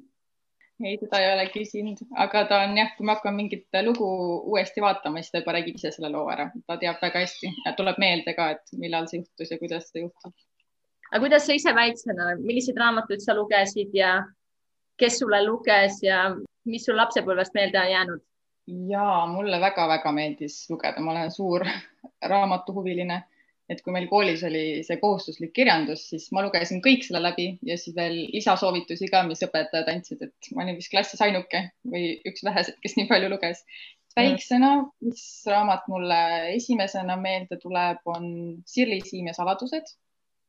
Ei, 0.82 0.96
teda 0.98 1.18
ei 1.22 1.28
ole 1.30 1.42
küsinud, 1.52 2.00
aga 2.18 2.40
ta 2.50 2.56
on 2.64 2.72
jah, 2.74 2.88
kui 2.96 3.06
me 3.06 3.12
hakkame 3.14 3.38
mingit 3.38 3.76
lugu 3.86 4.06
uuesti 4.50 4.82
vaatama, 4.82 5.20
siis 5.22 5.30
ta 5.30 5.38
juba 5.38 5.52
räägib 5.54 5.76
ise 5.78 5.92
selle 5.94 6.08
loo 6.10 6.24
ära, 6.32 6.48
ta 6.66 6.74
teab 6.80 6.98
väga 6.98 7.22
hästi 7.22 7.50
ja 7.52 7.72
tuleb 7.78 8.00
meelde 8.02 8.34
ka, 8.34 8.48
et 8.56 8.72
millal 8.82 9.06
see 9.06 9.20
juhtus 9.20 9.52
ja 9.52 9.60
kuidas 9.60 9.86
see 9.92 10.02
juhtus. 10.02 10.32
aga 11.12 11.20
kuidas 11.22 11.46
sa 11.46 11.54
ise 11.54 11.74
väiksena, 11.76 12.32
milliseid 12.40 12.80
raamatuid 12.82 13.22
sa 13.22 13.36
lugesid 13.38 13.94
ja 13.94 14.16
kes 15.02 15.18
sulle 15.22 15.42
luges 15.44 15.98
ja 16.06 16.28
mis 16.70 16.86
sul 16.86 16.98
lapsepõlvest 17.00 17.58
meelde 17.58 17.80
on 17.80 17.90
jäänud? 17.90 18.22
ja 18.88 19.04
mulle 19.26 19.58
väga-väga 19.60 20.12
meeldis 20.14 20.62
lugeda, 20.70 21.02
ma 21.02 21.16
olen 21.16 21.32
suur 21.34 21.66
raamatuhuviline 22.32 23.22
et 23.72 23.80
kui 23.84 23.94
meil 23.94 24.08
koolis 24.10 24.42
oli 24.46 24.82
see 24.86 24.98
kohustuslik 25.00 25.52
kirjandus, 25.56 26.04
siis 26.10 26.28
ma 26.34 26.42
lugesin 26.44 26.82
kõik 26.84 27.06
selle 27.06 27.22
läbi 27.22 27.48
ja 27.66 27.78
siis 27.80 27.96
veel 27.96 28.18
lisasoovitusi 28.34 29.08
ka, 29.12 29.22
mis 29.28 29.42
õpetajad 29.46 29.88
andsid, 29.92 30.24
et 30.26 30.52
ma 30.52 30.66
olin 30.66 30.78
vist 30.78 30.92
klassis 30.92 31.22
ainuke 31.24 31.64
või 31.94 32.16
üks 32.28 32.44
väheseid, 32.46 32.78
kes 32.84 32.98
nii 32.98 33.08
palju 33.10 33.32
luges. 33.32 33.64
väiksena, 34.16 34.72
mis 35.00 35.24
raamat 35.48 35.86
mulle 35.88 36.20
esimesena 36.52 37.16
meelde 37.16 37.56
tuleb, 37.62 38.02
on 38.04 38.26
Sirli 38.68 39.00
Siim 39.06 39.30
ja 39.30 39.36
saladused 39.38 39.94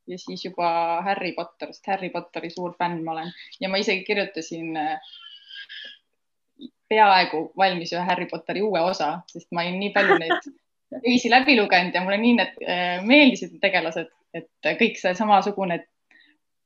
ja 0.07 0.17
siis 0.19 0.45
juba 0.45 0.69
Harry 1.05 1.31
Potter, 1.35 1.71
sest 1.73 1.87
Harry 1.87 2.09
Potteri 2.09 2.49
suur 2.51 2.73
fänn 2.79 3.03
ma 3.03 3.15
olen. 3.15 3.31
Ja 3.61 3.69
ma 3.69 3.79
isegi 3.81 4.03
kirjutasin 4.07 4.77
äh, 4.77 5.13
peaaegu 6.91 7.45
valmis 7.57 7.93
ühe 7.95 8.03
Harry 8.07 8.27
Potteri 8.31 8.61
uue 8.65 8.81
osa, 8.83 9.15
sest 9.31 9.49
ma 9.51 9.63
olin 9.63 9.79
nii 9.79 9.93
palju 9.95 10.19
neid 10.21 10.51
öisi 11.09 11.31
läbi 11.31 11.55
lugenud 11.57 11.95
ja 11.95 12.03
mulle 12.03 12.19
nii 12.21 12.35
need 12.39 12.59
äh, 12.67 12.99
meeldisid 13.05 13.57
tegelased, 13.63 14.11
et 14.33 14.73
kõik 14.81 14.99
see 14.99 15.15
samasugune 15.17 15.83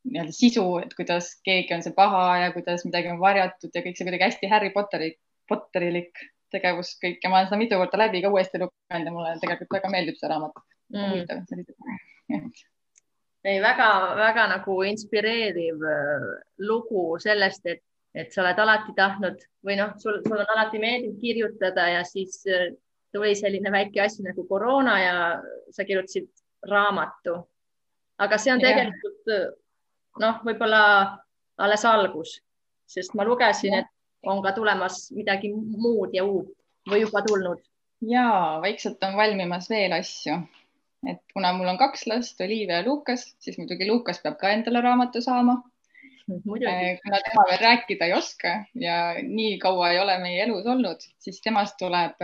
nii-öelda 0.07 0.33
sisu, 0.35 0.63
et 0.83 0.93
kuidas 0.95 1.33
keegi 1.43 1.75
on 1.75 1.83
see 1.83 1.95
paha 1.95 2.23
ja 2.45 2.51
kuidas 2.55 2.85
midagi 2.87 3.11
on 3.11 3.19
varjatud 3.19 3.75
ja 3.75 3.83
kõik 3.83 3.99
see 3.99 4.07
kuidagi 4.07 4.27
hästi 4.29 4.51
Harry 4.51 4.71
Potteri, 4.75 5.13
Potterilik 5.47 6.25
tegevus 6.51 6.93
kõik. 7.01 7.19
Ja 7.23 7.31
ma 7.31 7.41
olen 7.41 7.49
seda 7.49 7.59
mitu 7.59 7.79
korda 7.79 7.99
läbi 8.05 8.23
ka 8.23 8.31
uuesti 8.31 8.59
lugenud 8.61 9.09
ja 9.09 9.13
mulle 9.13 9.35
tegelikult 9.41 9.77
väga 9.77 9.91
meeldib 9.93 10.19
see 10.19 10.31
raamat. 10.31 10.63
Mm.. 10.95 11.11
huvitav 11.11 11.43
selline. 11.49 11.99
ei, 13.45 13.59
väga-väga 13.61 14.47
nagu 14.53 14.79
inspireeriv 14.87 15.83
äh, 15.83 16.25
lugu 16.57 17.19
sellest, 17.21 17.65
et, 17.65 17.83
et 18.15 18.33
sa 18.33 18.41
oled 18.43 18.59
alati 18.63 18.95
tahtnud 18.97 19.43
või 19.65 19.77
noh, 19.79 19.93
sul, 20.01 20.21
sul 20.25 20.39
on 20.39 20.55
alati 20.55 20.81
meeldinud 20.81 21.21
kirjutada 21.21 21.89
ja 21.97 22.03
siis 22.07 22.41
äh, 22.49 22.71
tuli 23.13 23.35
selline 23.35 23.71
väike 23.71 24.01
asi 24.03 24.25
nagu 24.25 24.47
koroona 24.49 24.97
ja 25.01 25.15
sa 25.71 25.85
kirjutasid 25.85 26.27
raamatu. 26.67 27.39
aga 28.17 28.37
see 28.41 28.51
on 28.53 28.61
tegelikult 28.61 29.31
noh, 30.21 30.41
võib-olla 30.45 30.81
alles 31.57 31.85
algus, 31.85 32.37
sest 32.89 33.15
ma 33.17 33.25
lugesin, 33.25 33.79
et 33.81 33.89
on 34.27 34.41
ka 34.43 34.53
tulemas 34.55 35.07
midagi 35.15 35.51
muud 35.53 36.13
ja 36.15 36.25
uut 36.25 36.49
või 36.89 37.01
juba 37.03 37.21
tulnud. 37.25 37.61
ja 38.07 38.59
vaikselt 38.61 39.03
on 39.03 39.17
valmimas 39.17 39.69
veel 39.69 39.93
asju, 39.97 40.39
et 41.05 41.19
kuna 41.33 41.53
mul 41.53 41.69
on 41.69 41.77
kaks 41.77 42.07
last, 42.07 42.41
Olivia 42.41 42.81
ja 42.81 42.85
Lukas, 42.85 43.27
siis 43.39 43.57
muidugi 43.57 43.87
Lukas 43.89 44.21
peab 44.23 44.39
ka 44.41 44.53
endale 44.55 44.81
raamatu 44.81 45.21
saama. 45.21 45.61
Muidugi. 46.27 46.97
kuna 47.03 47.19
tema 47.23 47.43
veel 47.49 47.61
rääkida 47.61 48.05
ei 48.05 48.13
oska 48.13 48.49
ja 48.75 48.95
nii 49.23 49.57
kaua 49.63 49.91
ei 49.91 49.99
ole 49.99 50.17
meie 50.19 50.41
elus 50.43 50.65
olnud, 50.67 51.05
siis 51.23 51.39
temast 51.41 51.77
tuleb 51.79 52.19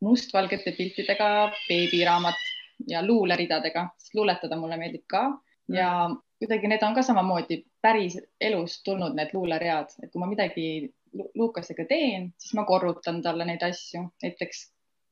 mustvalgete 0.00 0.72
piltidega 0.78 1.52
beebiraamat 1.68 2.40
ja 2.88 3.04
luuleridadega, 3.06 3.86
sest 3.98 4.14
luuletada 4.18 4.56
mulle 4.56 4.80
meeldib 4.80 5.04
ka 5.06 5.22
ja 5.70 5.92
kuidagi 6.40 6.70
need 6.72 6.82
on 6.82 6.96
ka 6.96 7.04
samamoodi 7.06 7.60
päris 7.84 8.16
elust 8.40 8.82
tulnud, 8.84 9.14
need 9.14 9.30
luuleread, 9.36 9.94
et 10.02 10.10
kui 10.10 10.22
ma 10.22 10.30
midagi 10.30 10.66
Lukasega 11.34 11.84
teen, 11.90 12.28
siis 12.38 12.54
ma 12.54 12.62
korrutan 12.64 13.18
talle 13.22 13.44
neid 13.44 13.62
asju, 13.66 14.04
näiteks 14.22 14.60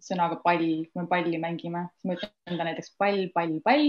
sõnaga 0.03 0.39
pall, 0.45 0.67
kui 0.89 1.03
me 1.03 1.07
palli 1.11 1.41
mängime, 1.43 1.87
siis 1.97 2.09
ma 2.09 2.19
ütlen 2.19 2.35
talle 2.51 2.69
näiteks 2.71 2.95
pall, 3.01 3.25
pall, 3.35 3.57
pall, 3.65 3.89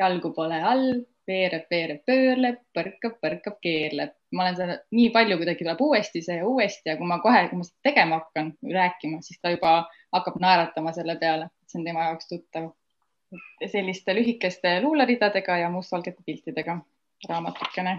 jalgu 0.00 0.30
pole 0.36 0.60
all, 0.72 0.86
veereb, 1.28 1.66
veereb, 1.70 2.00
pöörleb, 2.08 2.60
põrkab, 2.76 3.18
põrkab, 3.22 3.58
keerleb. 3.64 4.14
ma 4.34 4.44
olen 4.44 4.56
seda 4.58 4.78
nii 4.96 5.10
palju 5.14 5.36
kuidagi 5.40 5.64
tuleb 5.64 5.82
uuesti 5.86 6.22
see 6.24 6.40
ja 6.40 6.46
uuesti 6.48 6.90
ja 6.90 6.96
kui 6.98 7.06
ma 7.08 7.20
kohe, 7.22 7.44
kui 7.50 7.60
ma 7.60 7.66
seda 7.66 7.88
tegema 7.88 8.18
hakkan, 8.20 8.50
rääkima, 8.78 9.20
siis 9.22 9.38
ta 9.40 9.52
juba 9.54 9.76
hakkab 10.16 10.40
naeratama 10.42 10.92
selle 10.96 11.16
peale, 11.20 11.48
see 11.70 11.80
on 11.80 11.86
tema 11.86 12.08
jaoks 12.10 12.28
tuttav. 12.32 12.72
selliste 13.66 14.14
lühikeste 14.14 14.76
luuleridadega 14.82 15.56
ja 15.58 15.70
mustvalgete 15.70 16.22
piltidega 16.26 16.76
raamatukene 17.28 17.94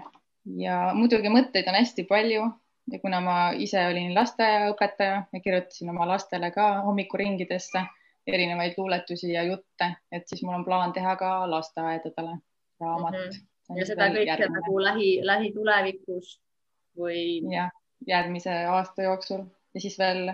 ja 0.62 0.78
muidugi 0.96 1.32
mõtteid 1.34 1.68
on 1.68 1.76
hästi 1.76 2.06
palju 2.08 2.46
ja 2.92 3.00
kuna 3.00 3.22
ma 3.22 3.36
ise 3.58 3.82
olin 3.88 4.14
lasteaiaõpetaja 4.16 5.22
ja 5.34 5.40
kirjutasin 5.44 5.90
oma 5.90 6.08
lastele 6.08 6.52
ka 6.52 6.68
hommikuringidesse 6.86 7.82
erinevaid 8.28 8.78
luuletusi 8.78 9.32
ja 9.34 9.44
jutte, 9.44 9.92
et 10.12 10.28
siis 10.28 10.44
mul 10.44 10.60
on 10.60 10.66
plaan 10.66 10.94
teha 10.94 11.16
ka 11.16 11.32
lasteaedadele 11.50 12.38
raamat 12.82 13.14
mm. 13.14 13.36
-hmm. 13.36 13.80
ja 13.80 13.86
seda 13.86 14.10
kõike 14.14 14.50
nagu 14.58 14.80
lähi, 14.84 15.12
lähitulevikus 15.26 16.40
või? 16.98 17.42
jah, 17.54 17.70
järgmise 18.08 18.56
aasta 18.78 19.10
jooksul 19.10 19.46
ja 19.74 19.82
siis 19.82 20.00
veel 20.00 20.34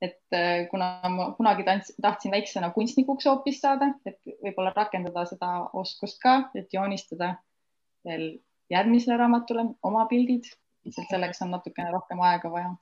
et 0.00 0.34
äh, 0.34 0.68
kuna 0.70 1.00
ma 1.10 1.32
kunagi 1.36 1.64
tants, 1.66 1.92
tahtsin 2.02 2.30
väiksena 2.30 2.70
kunstnikuks 2.70 3.26
hoopis 3.26 3.60
saada, 3.60 3.90
et 4.06 4.18
võib-olla 4.44 4.72
rakendada 4.76 5.24
seda 5.26 5.48
oskust 5.74 6.20
ka, 6.22 6.50
et 6.54 6.72
joonistada 6.72 7.34
veel 8.06 8.38
järgmisele 8.70 9.16
raamatule 9.18 9.64
oma 9.82 10.06
pildid, 10.10 10.46
lihtsalt 10.84 11.10
selleks 11.10 11.42
on 11.42 11.50
natukene 11.54 11.90
rohkem 11.92 12.20
aega 12.20 12.50
vaja. 12.52 12.74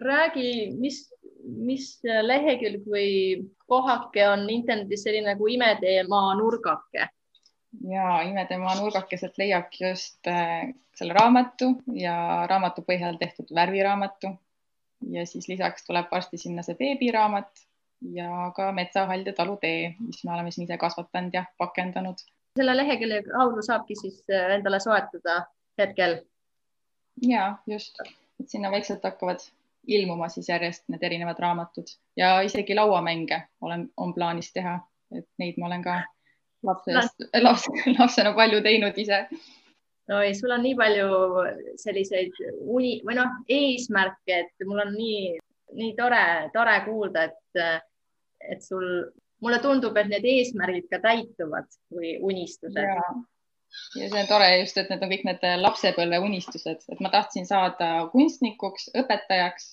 räägi, 0.00 0.50
mis, 0.80 1.00
mis 1.44 1.86
lehekülg 2.22 2.86
või 2.88 3.08
kohake 3.68 4.28
on 4.28 4.46
internetis 4.50 5.04
selline 5.04 5.34
nagu 5.34 5.46
imeteemaa 5.46 6.34
nurgake? 6.38 7.08
ja 7.88 8.20
imeteemaa 8.26 8.74
nurgakeselt 8.80 9.38
leiabki 9.38 9.84
just 9.88 10.26
äh, 10.26 10.70
selle 10.96 11.14
raamatu 11.16 11.74
ja 11.94 12.14
raamatu 12.50 12.82
põhjal 12.86 13.18
tehtud 13.20 13.52
värviraamatu 13.54 14.32
ja 15.14 15.26
siis 15.26 15.48
lisaks 15.48 15.86
tuleb 15.86 16.10
varsti 16.10 16.40
sinna 16.40 16.64
see 16.66 16.76
beebiraamat 16.80 17.62
ja 18.16 18.50
ka 18.56 18.72
Metsahald 18.72 19.26
ja 19.26 19.32
talutee, 19.36 19.94
mis 20.00 20.24
me 20.24 20.34
oleme 20.34 20.50
siin 20.50 20.64
ise 20.64 20.76
kasvatanud 20.80 21.34
ja 21.36 21.44
pakendanud. 21.58 22.20
selle 22.58 22.76
lehekülje 22.76 23.22
kaudu 23.28 23.62
saabki 23.62 23.96
siis 24.02 24.24
äh, 24.32 24.56
endale 24.56 24.80
soetada 24.80 25.42
hetkel? 25.78 26.18
Ja 27.22 27.56
just, 27.66 28.00
et 28.40 28.48
sinna 28.48 28.70
vaikselt 28.70 29.04
hakkavad 29.04 29.42
ilmuma 29.86 30.28
siis 30.28 30.48
järjest 30.48 30.88
need 30.88 31.02
erinevad 31.02 31.38
raamatud 31.38 31.88
ja 32.16 32.40
isegi 32.46 32.74
lauamänge 32.74 33.42
olen, 33.60 33.88
on 33.96 34.14
plaanis 34.14 34.52
teha, 34.52 34.78
et 35.16 35.26
neid 35.38 35.58
ma 35.58 35.66
olen 35.70 35.82
ka 35.82 36.00
lapsest, 36.62 37.24
laps, 37.40 37.68
lapsena 37.98 38.34
palju 38.36 38.60
teinud 38.62 38.98
ise. 38.98 39.24
Oi, 40.10 40.34
sul 40.34 40.50
on 40.50 40.62
nii 40.66 40.74
palju 40.74 41.08
selliseid 41.78 42.34
uni 42.60 42.96
või 43.06 43.16
noh, 43.20 43.36
eesmärke, 43.48 44.40
et 44.42 44.66
mul 44.66 44.82
on 44.82 44.92
nii, 44.96 45.36
nii 45.78 45.92
tore, 45.98 46.24
tore 46.54 46.76
kuulda, 46.84 47.28
et, 47.30 47.84
et 48.42 48.64
sul, 48.64 48.86
mulle 49.44 49.60
tundub, 49.62 49.96
et 49.96 50.10
need 50.10 50.26
eesmärgid 50.26 50.88
ka 50.90 50.98
täituvad 51.04 51.70
või 51.94 52.16
unistused. 52.26 52.82
Ja 53.96 54.08
see 54.08 54.22
on 54.22 54.28
tore 54.28 54.48
just, 54.60 54.78
et 54.78 54.90
need 54.90 55.02
on 55.04 55.12
kõik 55.12 55.26
need 55.28 55.44
lapsepõlve 55.62 56.20
unistused, 56.26 56.86
et 56.92 57.04
ma 57.04 57.12
tahtsin 57.12 57.46
saada 57.48 57.90
kunstnikuks, 58.12 58.90
õpetajaks 59.02 59.70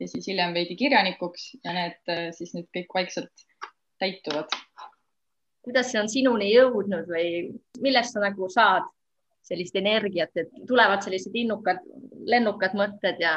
ja 0.00 0.08
siis 0.08 0.28
hiljem 0.30 0.54
veidi 0.54 0.76
kirjanikuks 0.78 1.50
ja 1.64 1.74
need 1.76 2.14
siis 2.36 2.54
nüüd 2.54 2.68
kõik 2.74 2.94
vaikselt 2.94 3.46
täituvad. 3.98 4.52
kuidas 5.62 5.90
see 5.92 6.00
on 6.00 6.08
sinuni 6.08 6.52
jõudnud 6.52 7.08
või 7.10 7.28
millest 7.82 8.14
sa 8.14 8.22
nagu 8.22 8.48
saad 8.48 8.86
sellist 9.48 9.76
energiat, 9.76 10.30
et 10.36 10.52
tulevad 10.68 11.02
sellised 11.04 11.34
innukad, 11.34 11.80
lennukad 12.28 12.76
mõtted 12.76 13.20
ja 13.20 13.34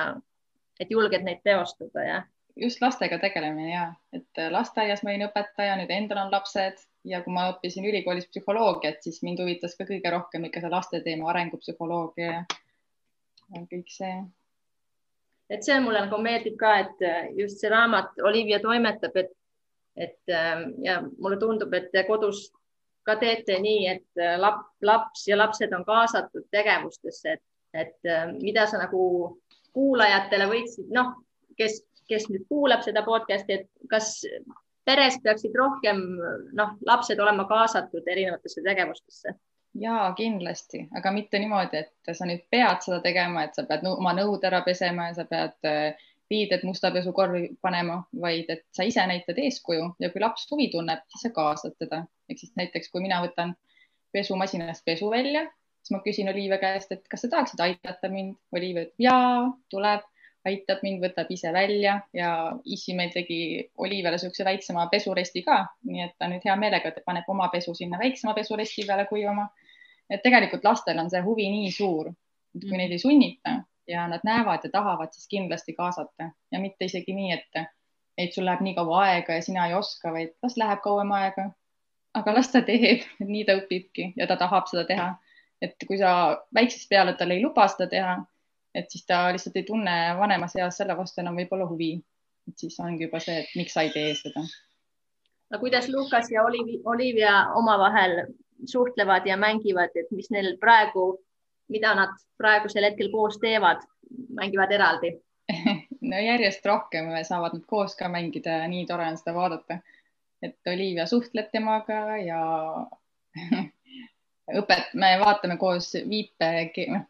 et 0.79 0.91
julged 0.91 1.23
neid 1.23 1.41
teostada 1.43 2.05
ja. 2.05 2.21
just 2.55 2.81
lastega 2.81 3.19
tegelemine 3.19 3.71
ja, 3.71 3.85
et 4.13 4.43
lasteaias 4.51 5.03
ma 5.03 5.13
olin 5.13 5.27
õpetaja, 5.29 5.77
nüüd 5.79 5.93
endal 5.95 6.25
on 6.25 6.33
lapsed 6.33 6.79
ja 7.07 7.21
kui 7.23 7.33
ma 7.33 7.47
õppisin 7.53 7.87
ülikoolis 7.89 8.27
psühholoogiat, 8.29 9.01
siis 9.01 9.21
mind 9.25 9.41
huvitas 9.41 9.75
ka 9.77 9.87
kõige 9.89 10.11
rohkem 10.13 10.45
ikka 10.47 10.61
see 10.61 10.71
laste 10.73 11.01
teema, 11.05 11.29
arengupsühholoogia 11.31 12.31
ja, 12.31 12.45
kõik 13.71 13.89
see. 13.89 14.13
et 15.49 15.65
see 15.65 15.79
mulle 15.83 16.05
nagu 16.05 16.21
meeldib 16.21 16.57
ka, 16.61 16.77
et 16.85 17.37
just 17.39 17.59
see 17.59 17.71
raamat 17.73 18.21
Olivia 18.23 18.61
toimetab, 18.63 19.17
et, 19.17 19.33
et 19.97 20.35
ja 20.85 21.01
mulle 21.17 21.39
tundub, 21.41 21.73
et 21.73 21.95
kodus 22.07 22.51
ka 23.07 23.15
teete 23.21 23.57
nii, 23.61 23.85
et 23.89 24.21
äh, 24.21 24.37
lap, 24.39 24.65
laps 24.85 25.25
ja 25.29 25.37
lapsed 25.39 25.73
on 25.73 25.85
kaasatud 25.87 26.47
tegevustesse, 26.53 27.37
et, 27.37 27.43
et 27.73 28.09
äh, 28.09 28.27
mida 28.41 28.67
sa 28.69 28.81
nagu 28.81 29.03
kuulajatele 29.75 30.47
võiksid, 30.51 30.91
noh, 30.93 31.15
kes, 31.57 31.81
kes 32.09 32.27
nüüd 32.29 32.45
kuulab 32.51 32.83
seda 32.85 33.03
podcast'i, 33.07 33.61
et 33.61 33.89
kas 33.89 34.19
peres 34.91 35.17
peaksid 35.23 35.55
rohkem 35.55 36.03
noh, 36.57 36.75
lapsed 36.87 37.19
olema 37.23 37.47
kaasatud 37.49 38.07
erinevatesse 38.11 38.63
tegevustesse? 38.67 39.37
ja 39.79 40.13
kindlasti, 40.17 40.83
aga 40.99 41.11
mitte 41.15 41.39
niimoodi, 41.39 41.79
et 41.79 42.15
sa 42.17 42.27
nüüd 42.27 42.43
pead 42.51 42.83
seda 42.83 42.99
tegema, 43.03 43.45
et 43.47 43.55
sa 43.55 43.63
pead 43.67 43.85
oma 43.87 44.11
nõud 44.17 44.43
ära 44.47 44.59
pesema 44.65 45.07
ja 45.07 45.21
sa 45.21 45.25
pead 45.29 45.69
äh, 45.69 46.09
riided 46.31 46.63
musta 46.67 46.91
pesukorvi 46.91 47.43
panema, 47.63 48.01
vaid 48.23 48.51
et 48.53 48.65
sa 48.75 48.85
ise 48.87 49.03
näitad 49.07 49.39
eeskuju 49.39 49.87
ja 49.99 50.11
kui 50.11 50.23
laps 50.23 50.47
huvi 50.51 50.69
tunneb, 50.73 51.03
siis 51.11 51.27
sa 51.27 51.33
kaasad 51.35 51.75
teda. 51.79 52.05
ehk 52.29 52.39
siis 52.39 52.53
näiteks, 52.59 52.91
kui 52.91 53.03
mina 53.03 53.19
võtan 53.23 53.55
pesumasinast 54.15 54.85
pesu 54.87 55.09
välja, 55.11 55.43
siis 55.81 55.95
ma 55.95 55.99
küsin 56.05 56.31
Olivia 56.31 56.59
käest, 56.61 56.91
et 56.91 57.03
kas 57.11 57.25
sa 57.25 57.31
tahaksid 57.31 57.63
aidata 57.63 58.11
mind. 58.11 58.37
Olivia 58.55 58.85
ütleb 58.85 59.07
jaa, 59.07 59.49
tuleb, 59.73 60.07
aitab 60.45 60.81
mind, 60.85 61.01
võtab 61.03 61.29
ise 61.33 61.51
välja 61.53 61.99
ja 62.17 62.29
issi 62.65 62.95
meil 62.97 63.11
tegi 63.13 63.69
Oliivele 63.77 64.17
niisuguse 64.17 64.45
väiksema 64.45 64.87
pesuresti 64.91 65.43
ka, 65.45 65.59
nii 65.87 66.05
et 66.07 66.15
ta 66.17 66.29
nüüd 66.31 66.45
hea 66.45 66.55
meelega 66.57 66.93
paneb 67.05 67.29
oma 67.29 67.49
pesu 67.53 67.75
sinna 67.77 67.99
väiksema 68.01 68.33
pesuresti 68.37 68.85
peale 68.87 69.05
kuivama. 69.09 69.49
et 70.09 70.23
tegelikult 70.23 70.63
lastel 70.63 70.99
on 70.99 71.09
see 71.09 71.21
huvi 71.23 71.45
nii 71.49 71.69
suur, 71.71 72.09
et 72.55 72.65
kui 72.67 72.77
neid 72.77 72.91
ei 72.91 72.99
sunnita 72.99 73.61
ja 73.87 74.07
nad 74.11 74.25
näevad 74.27 74.65
ja 74.65 74.71
tahavad, 74.73 75.13
siis 75.13 75.27
kindlasti 75.27 75.73
kaasata 75.73 76.31
ja 76.51 76.59
mitte 76.59 76.85
isegi 76.85 77.13
nii, 77.13 77.31
et, 77.37 77.69
et 78.17 78.33
sul 78.33 78.45
läheb 78.45 78.65
nii 78.65 78.75
kaua 78.75 79.05
aega 79.05 79.37
ja 79.37 79.45
sina 79.45 79.67
ei 79.67 79.77
oska, 79.77 80.11
vaid 80.11 80.33
las 80.43 80.57
läheb 80.57 80.81
kauem 80.83 81.11
aega. 81.11 81.51
aga 82.13 82.33
las 82.33 82.49
ta 82.51 82.61
teeb, 82.61 83.05
nii 83.33 83.45
ta 83.45 83.55
õpibki 83.61 84.13
ja 84.17 84.27
ta 84.27 84.35
tahab 84.41 84.67
seda 84.67 84.83
teha. 84.89 85.13
et 85.61 85.87
kui 85.87 86.01
sa 86.01 86.41
väiksest 86.53 86.89
peale 86.89 87.13
talle 87.13 87.37
ei 87.37 87.43
luba 87.45 87.67
seda 87.69 87.87
teha 87.87 88.17
et 88.75 88.89
siis 88.89 89.05
ta 89.05 89.23
lihtsalt 89.33 89.55
ei 89.59 89.63
tunne 89.67 89.95
vanemas 90.17 90.55
eas 90.55 90.77
selle 90.79 90.97
vastu 90.97 91.21
enam 91.21 91.37
võib-olla 91.39 91.67
huvi. 91.69 91.93
et 92.49 92.57
siis 92.57 92.79
ongi 92.79 93.05
juba 93.05 93.19
see, 93.19 93.39
et 93.43 93.55
miks 93.55 93.73
sa 93.73 93.85
ei 93.85 93.91
tee 93.93 94.13
seda. 94.15 94.43
no 95.51 95.59
kuidas 95.59 95.89
Lukas 95.89 96.31
ja 96.31 96.43
Olivia 96.85 97.33
omavahel 97.55 98.27
suhtlevad 98.65 99.25
ja 99.25 99.37
mängivad, 99.37 99.95
et 99.95 100.11
mis 100.11 100.29
neil 100.31 100.55
praegu, 100.61 101.17
mida 101.69 101.95
nad 101.95 102.13
praegusel 102.37 102.85
hetkel 102.85 103.11
koos 103.11 103.39
teevad, 103.41 103.81
mängivad 104.29 104.71
eraldi 104.71 105.15
no 106.11 106.19
järjest 106.19 106.65
rohkem 106.65 107.11
saavad 107.27 107.57
nad 107.57 107.65
koos 107.67 107.95
ka 107.99 108.09
mängida 108.09 108.61
ja 108.63 108.67
nii 108.71 108.85
tore 108.89 109.07
on 109.07 109.17
seda 109.17 109.33
vaadata. 109.35 109.79
et 110.41 110.73
Olivia 110.73 111.05
suhtleb 111.05 111.51
temaga 111.51 112.17
ja 112.17 112.41
õpet-, 114.49 114.93
me 114.97 115.13
vaatame 115.21 115.57
koos 115.61 115.91
viipe, 116.09 116.49
noh, 116.93 117.05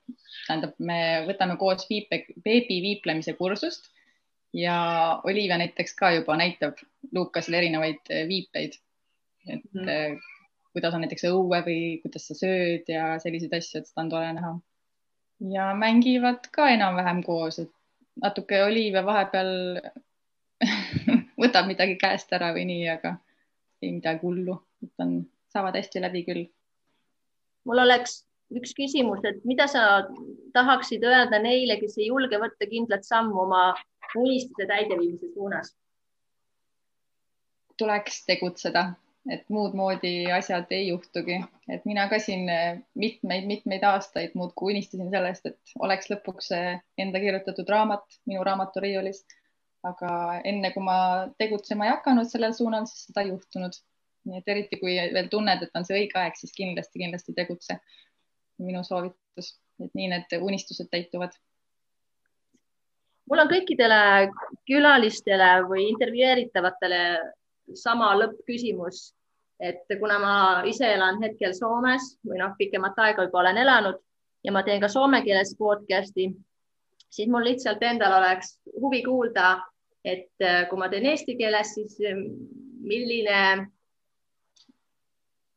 tähendab, 0.48 0.76
me 0.80 1.00
võtame 1.28 1.58
koos 1.62 1.88
viipe, 1.89 2.26
beebi 2.44 2.82
viiplemise 2.84 3.34
kursust 3.39 3.91
ja 4.54 4.76
Olivia 5.24 5.58
näiteks 5.58 5.96
ka 5.96 6.12
juba 6.12 6.36
näitab 6.38 6.80
Lukasele 7.15 7.62
erinevaid 7.62 8.10
eh, 8.10 8.28
viipeid. 8.28 8.74
et 9.48 9.63
mm 9.74 9.82
-hmm. 9.82 10.20
kuidas 10.74 10.94
on 10.94 11.02
näiteks 11.02 11.24
õue 11.24 11.62
või 11.65 12.02
kuidas 12.02 12.28
sa 12.28 12.36
sööd 12.36 12.88
ja 12.88 13.20
selliseid 13.20 13.54
asju, 13.54 13.80
et 13.80 13.88
seda 13.88 14.02
on 14.02 14.10
tore 14.10 14.34
näha. 14.34 14.60
ja 15.52 15.74
mängivad 15.74 16.48
ka 16.52 16.70
enam-vähem 16.70 17.24
koos, 17.24 17.60
et 17.60 17.72
natuke 18.22 18.63
Olivia 18.63 19.06
vahepeal 19.06 19.82
võtab 21.41 21.67
midagi 21.67 21.96
käest 21.96 22.34
ära 22.34 22.54
või 22.54 22.65
nii, 22.65 22.89
aga 22.89 23.15
ei 23.82 23.91
midagi 23.91 24.20
hullu, 24.22 24.62
et 24.84 24.94
on, 25.00 25.26
saavad 25.50 25.76
hästi 25.76 26.02
läbi 26.02 26.24
küll 26.24 26.46
mul 27.65 27.84
oleks 27.86 28.21
üks 28.56 28.74
küsimus, 28.76 29.21
et 29.28 29.43
mida 29.47 29.67
sa 29.71 29.84
tahaksid 30.56 31.04
öelda 31.08 31.39
neile, 31.43 31.78
kes 31.80 31.97
ei 32.00 32.10
julge 32.10 32.39
võtta 32.41 32.67
kindlat 32.67 33.08
sammu 33.08 33.45
oma 33.45 33.62
unistuse 34.17 34.67
täideviimise 34.67 35.32
suunas? 35.36 35.76
tuleks 37.82 38.19
tegutseda, 38.28 38.82
et 39.34 39.47
muud 39.50 39.74
moodi 39.74 40.28
asjad 40.30 40.69
ei 40.76 40.91
juhtugi, 40.91 41.39
et 41.71 41.86
mina 41.89 42.04
ka 42.12 42.19
siin 42.21 42.45
mitmeid-mitmeid 43.00 43.82
aastaid 43.89 44.36
muudkui 44.38 44.76
unistasin 44.76 45.10
sellest, 45.10 45.47
et 45.50 45.74
oleks 45.82 46.12
lõpuks 46.12 46.52
enda 47.02 47.21
kirjutatud 47.24 47.71
raamat 47.74 48.19
minu 48.30 48.43
raamaturiiulis. 48.45 49.24
aga 49.82 50.12
enne 50.45 50.69
kui 50.76 50.84
ma 50.86 50.95
tegutsema 51.41 51.88
ei 51.88 51.95
hakanud 51.95 52.30
sellel 52.30 52.54
suunal, 52.54 52.86
siis 52.86 53.08
seda 53.08 53.24
ei 53.24 53.32
juhtunud 53.32 53.80
nii 54.29 54.41
et 54.41 54.51
eriti, 54.53 54.77
kui 54.81 54.97
veel 55.13 55.29
tunned, 55.31 55.63
et 55.63 55.77
on 55.77 55.86
see 55.88 55.97
õige 55.97 56.19
aeg, 56.21 56.36
siis 56.38 56.53
kindlasti, 56.57 56.99
kindlasti 57.01 57.36
tegutse. 57.38 57.79
minu 58.62 58.84
soovitus, 58.86 59.55
et 59.81 59.95
nii 59.97 60.07
need 60.12 60.34
unistused 60.38 60.89
täituvad. 60.91 61.31
mul 63.29 63.39
on 63.41 63.49
kõikidele 63.49 64.29
külalistele 64.67 65.49
või 65.69 65.88
intervjueeritavatele 65.89 67.01
sama 67.73 68.12
lõppküsimus, 68.19 69.13
et 69.60 69.97
kuna 69.99 70.19
ma 70.19 70.36
ise 70.67 70.93
elan 70.93 71.21
hetkel 71.23 71.53
Soomes 71.53 72.17
või 72.27 72.38
noh, 72.38 72.53
pikemat 72.57 72.99
aega 72.99 73.25
juba 73.25 73.39
olen 73.39 73.57
elanud 73.57 73.97
ja 74.43 74.51
ma 74.51 74.63
teen 74.63 74.81
ka 74.81 74.89
soome 74.89 75.21
keeles 75.25 75.55
podcast'i, 75.57 76.31
siis 77.10 77.29
mul 77.29 77.45
lihtsalt 77.45 77.84
endal 77.84 78.17
oleks 78.19 78.57
huvi 78.81 79.03
kuulda, 79.03 79.60
et 80.05 80.34
kui 80.69 80.79
ma 80.79 80.89
teen 80.89 81.05
eesti 81.05 81.38
keeles, 81.38 81.75
siis 81.77 81.97
milline 82.81 83.69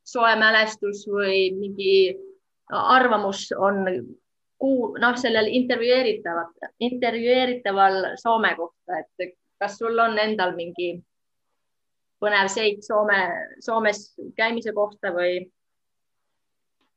soe 0.05 0.35
mälestus 0.37 1.07
või 1.09 1.49
mingi 1.57 1.95
arvamus 2.71 3.49
on 3.57 3.85
kuu, 4.59 4.95
noh, 5.01 5.17
sellel 5.21 5.49
intervjueeritavat, 5.51 6.69
intervjueeritaval 6.81 8.14
Soome 8.21 8.55
kohta, 8.57 9.01
et 9.01 9.35
kas 9.59 9.79
sul 9.79 9.99
on 9.99 10.19
endal 10.19 10.55
mingi 10.57 10.95
põnev 12.23 12.49
seik 12.53 12.85
Soome, 12.85 13.21
Soomes 13.64 14.07
käimise 14.37 14.73
kohta 14.77 15.12
või 15.14 15.40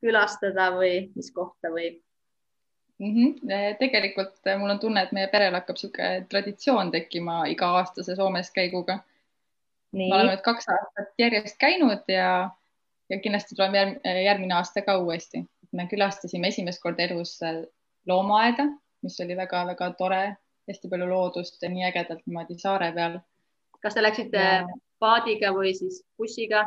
külastada 0.04 0.72
või 0.76 1.08
mis 1.16 1.32
kohta 1.34 1.72
või 1.74 1.90
mm? 3.00 3.14
-hmm. 3.14 3.76
tegelikult 3.80 4.52
mul 4.60 4.76
on 4.76 4.80
tunne, 4.80 5.04
et 5.04 5.12
meie 5.12 5.28
perel 5.32 5.56
hakkab 5.58 5.80
niisugune 5.80 6.26
traditsioon 6.30 6.92
tekkima 6.92 7.46
iga-aastase 7.54 8.16
Soomes 8.16 8.52
käiguga. 8.52 9.00
me 9.92 10.14
oleme 10.14 10.36
nüüd 10.36 10.46
kaks 10.46 10.70
aastat 10.70 11.14
järjest 11.18 11.58
käinud 11.58 12.04
ja 12.12 12.50
ja 13.10 13.20
kindlasti 13.20 13.56
tuleme 13.56 13.78
järg, 13.78 14.10
järgmine 14.24 14.56
aasta 14.56 14.82
ka 14.82 14.98
uuesti. 14.98 15.46
me 15.72 15.88
külastasime 15.92 16.48
esimest 16.48 16.82
korda 16.82 17.04
elus 17.04 17.40
loomaaeda, 18.08 18.64
mis 19.04 19.20
oli 19.20 19.36
väga-väga 19.36 19.90
tore, 20.00 20.38
hästi 20.68 20.90
palju 20.90 21.10
loodust 21.10 21.64
ja 21.64 21.70
nii 21.70 21.84
ägedalt 21.90 22.24
niimoodi 22.26 22.56
saare 22.60 22.92
peal. 22.96 23.20
kas 23.82 23.94
te 23.94 24.04
läksite 24.04 24.44
ja... 24.44 24.68
paadiga 25.00 25.52
või 25.56 25.74
siis 25.76 26.04
bussiga? 26.18 26.66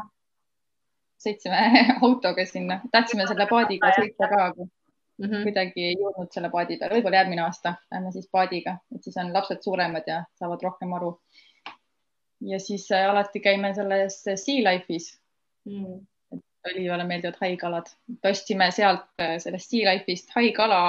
sõitsime 1.21 1.65
autoga 2.07 2.47
sinna, 2.49 2.81
tahtsime 2.93 3.27
selle 3.29 3.47
paadiga 3.49 3.93
sõita 3.97 4.29
ka, 4.29 4.45
aga 4.45 4.65
mm 4.65 5.27
-hmm. 5.27 5.43
kuidagi 5.49 5.85
ei 5.89 5.97
jõudnud 6.01 6.33
selle 6.33 6.51
paadi 6.51 6.79
peale, 6.81 6.97
võib-olla 6.97 7.23
järgmine 7.23 7.43
aasta 7.43 7.75
lähme 7.91 8.13
siis 8.13 8.29
paadiga, 8.33 8.79
et 8.95 9.05
siis 9.05 9.17
on 9.21 9.33
lapsed 9.35 9.61
suuremad 9.65 10.07
ja 10.07 10.23
saavad 10.39 10.63
rohkem 10.63 10.93
aru. 10.93 11.19
ja 12.41 12.61
siis 12.61 12.91
äh, 12.93 13.11
alati 13.11 13.41
käime 13.41 13.75
selles 13.75 14.23
Sea 14.23 14.65
Life'is 14.65 15.13
mm 15.65 16.07
Olivale 16.69 17.05
meeldivad 17.05 17.39
haikalad. 17.41 17.87
ostsime 18.31 18.71
sealt 18.71 19.07
äh, 19.23 19.39
sellest 19.39 19.71
Sea 19.71 19.87
Life'ist 19.89 20.35
haikala 20.35 20.81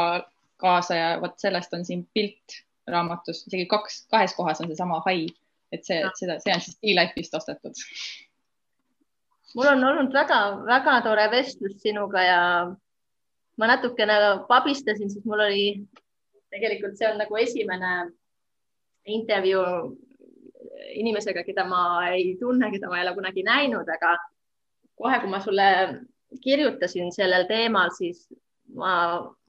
kaasa 0.58 0.96
ja 0.96 1.22
vot 1.22 1.40
sellest 1.40 1.74
on 1.74 1.86
siin 1.86 2.04
pilt 2.14 2.58
raamatus, 2.88 3.46
isegi 3.48 3.66
kaks, 3.66 4.06
kahes 4.12 4.36
kohas 4.36 4.62
on 4.62 4.68
seesama 4.68 5.02
hai, 5.06 5.28
et 5.72 5.86
see, 5.88 6.02
seda, 6.20 6.38
see 6.44 6.54
on 6.54 6.62
siis 6.62 6.78
Sea 6.78 6.98
Life'ist 6.98 7.38
ostetud. 7.38 7.84
mul 9.56 9.68
on 9.68 9.84
olnud 9.84 10.14
väga-väga 10.14 11.02
tore 11.08 11.28
vestlus 11.32 11.80
sinuga 11.84 12.24
ja 12.24 12.42
ma 13.58 13.68
natukene 13.68 14.20
pabistasin, 14.48 15.10
sest 15.12 15.26
mul 15.26 15.48
oli 15.48 15.66
tegelikult 16.52 16.98
see 17.00 17.10
on 17.10 17.20
nagu 17.20 17.38
esimene 17.40 17.92
intervjuu 19.06 19.66
inimesega, 20.92 21.44
keda 21.48 21.66
ma 21.68 21.82
ei 22.12 22.36
tunne, 22.40 22.72
keda 22.72 22.90
ma 22.90 23.00
ei 23.00 23.08
ole 23.08 23.16
kunagi 23.16 23.44
näinud, 23.48 23.90
aga 23.96 24.16
kohe, 25.02 25.20
kui 25.20 25.30
ma 25.30 25.40
sulle 25.44 25.68
kirjutasin 26.44 27.12
sellel 27.12 27.48
teemal, 27.50 27.92
siis 27.98 28.28
ma 28.76 28.94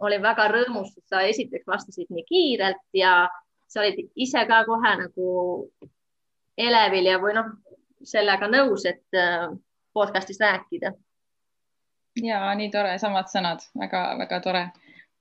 olin 0.03 0.23
väga 0.23 0.49
rõõmus, 0.51 0.95
et 0.99 1.07
sa 1.07 1.23
esiteks 1.29 1.69
vastasid 1.69 2.11
nii 2.11 2.25
kiirelt 2.29 2.83
ja 2.97 3.29
sa 3.69 3.85
olid 3.85 4.11
ise 4.17 4.45
ka 4.49 4.65
kohe 4.67 4.95
nagu 4.99 5.29
elevil 6.59 7.09
ja 7.09 7.21
või 7.23 7.37
noh, 7.39 7.53
sellega 8.05 8.49
nõus, 8.51 8.85
et 8.89 9.19
äh, 9.19 9.49
podcast'is 9.95 10.41
rääkida. 10.43 10.93
ja 12.23 12.55
nii 12.55 12.71
tore, 12.71 12.97
samad 12.99 13.31
sõnad 13.33 13.63
väga,, 13.79 14.03
väga-väga 14.19 14.41
tore. 14.41 14.65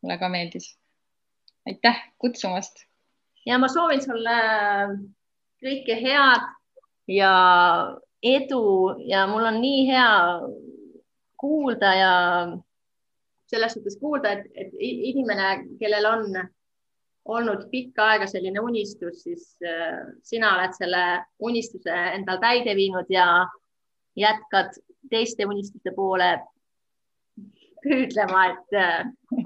mulle 0.01 0.17
ka 0.17 0.29
meeldis. 0.29 0.77
aitäh 1.67 2.01
kutsumast. 2.17 2.85
ja 3.45 3.57
ma 3.57 3.67
soovin 3.67 4.01
sulle 4.01 4.37
kõike 5.61 5.95
head 6.01 6.49
ja 7.07 7.31
edu 8.23 8.95
ja 9.09 9.25
mul 9.27 9.45
on 9.49 9.61
nii 9.61 9.85
hea 9.87 10.09
kuulda 11.41 11.93
ja 11.95 12.13
selles 13.49 13.73
suhtes 13.73 13.97
kuulda, 13.99 14.31
et, 14.31 14.45
et 14.55 14.73
inimene, 14.79 15.47
kellel 15.79 16.05
on 16.05 16.27
olnud 17.25 17.67
pikka 17.71 18.05
aega 18.13 18.27
selline 18.29 18.61
unistus, 18.63 19.23
siis 19.25 19.47
äh, 19.65 19.99
sina 20.23 20.55
oled 20.55 20.73
selle 20.77 21.01
unistuse 21.39 21.97
endal 22.15 22.39
täide 22.41 22.75
viinud 22.77 23.09
ja 23.09 23.27
jätkad 24.17 24.77
teiste 25.09 25.45
unistuste 25.45 25.93
poole 25.95 26.31
püüdlema, 27.83 28.45
et 28.53 28.77
äh, 28.77 29.45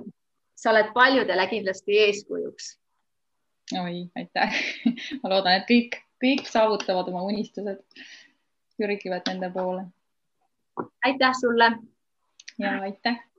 sa 0.56 0.72
oled 0.72 0.92
paljudele 0.94 1.48
kindlasti 1.52 2.00
eeskujuks. 2.08 2.76
oi, 3.82 4.06
aitäh. 4.20 4.62
ma 5.24 5.34
loodan, 5.34 5.60
et 5.60 5.68
kõik, 5.72 6.00
kõik 6.24 6.48
saavutavad 6.52 7.10
oma 7.12 7.26
unistused 7.28 7.82
pürgivad 8.78 9.22
nende 9.28 9.50
poole. 9.50 9.86
aitäh 11.06 11.34
sulle. 11.42 11.72
ja 12.58 12.82
aitäh 12.82 13.35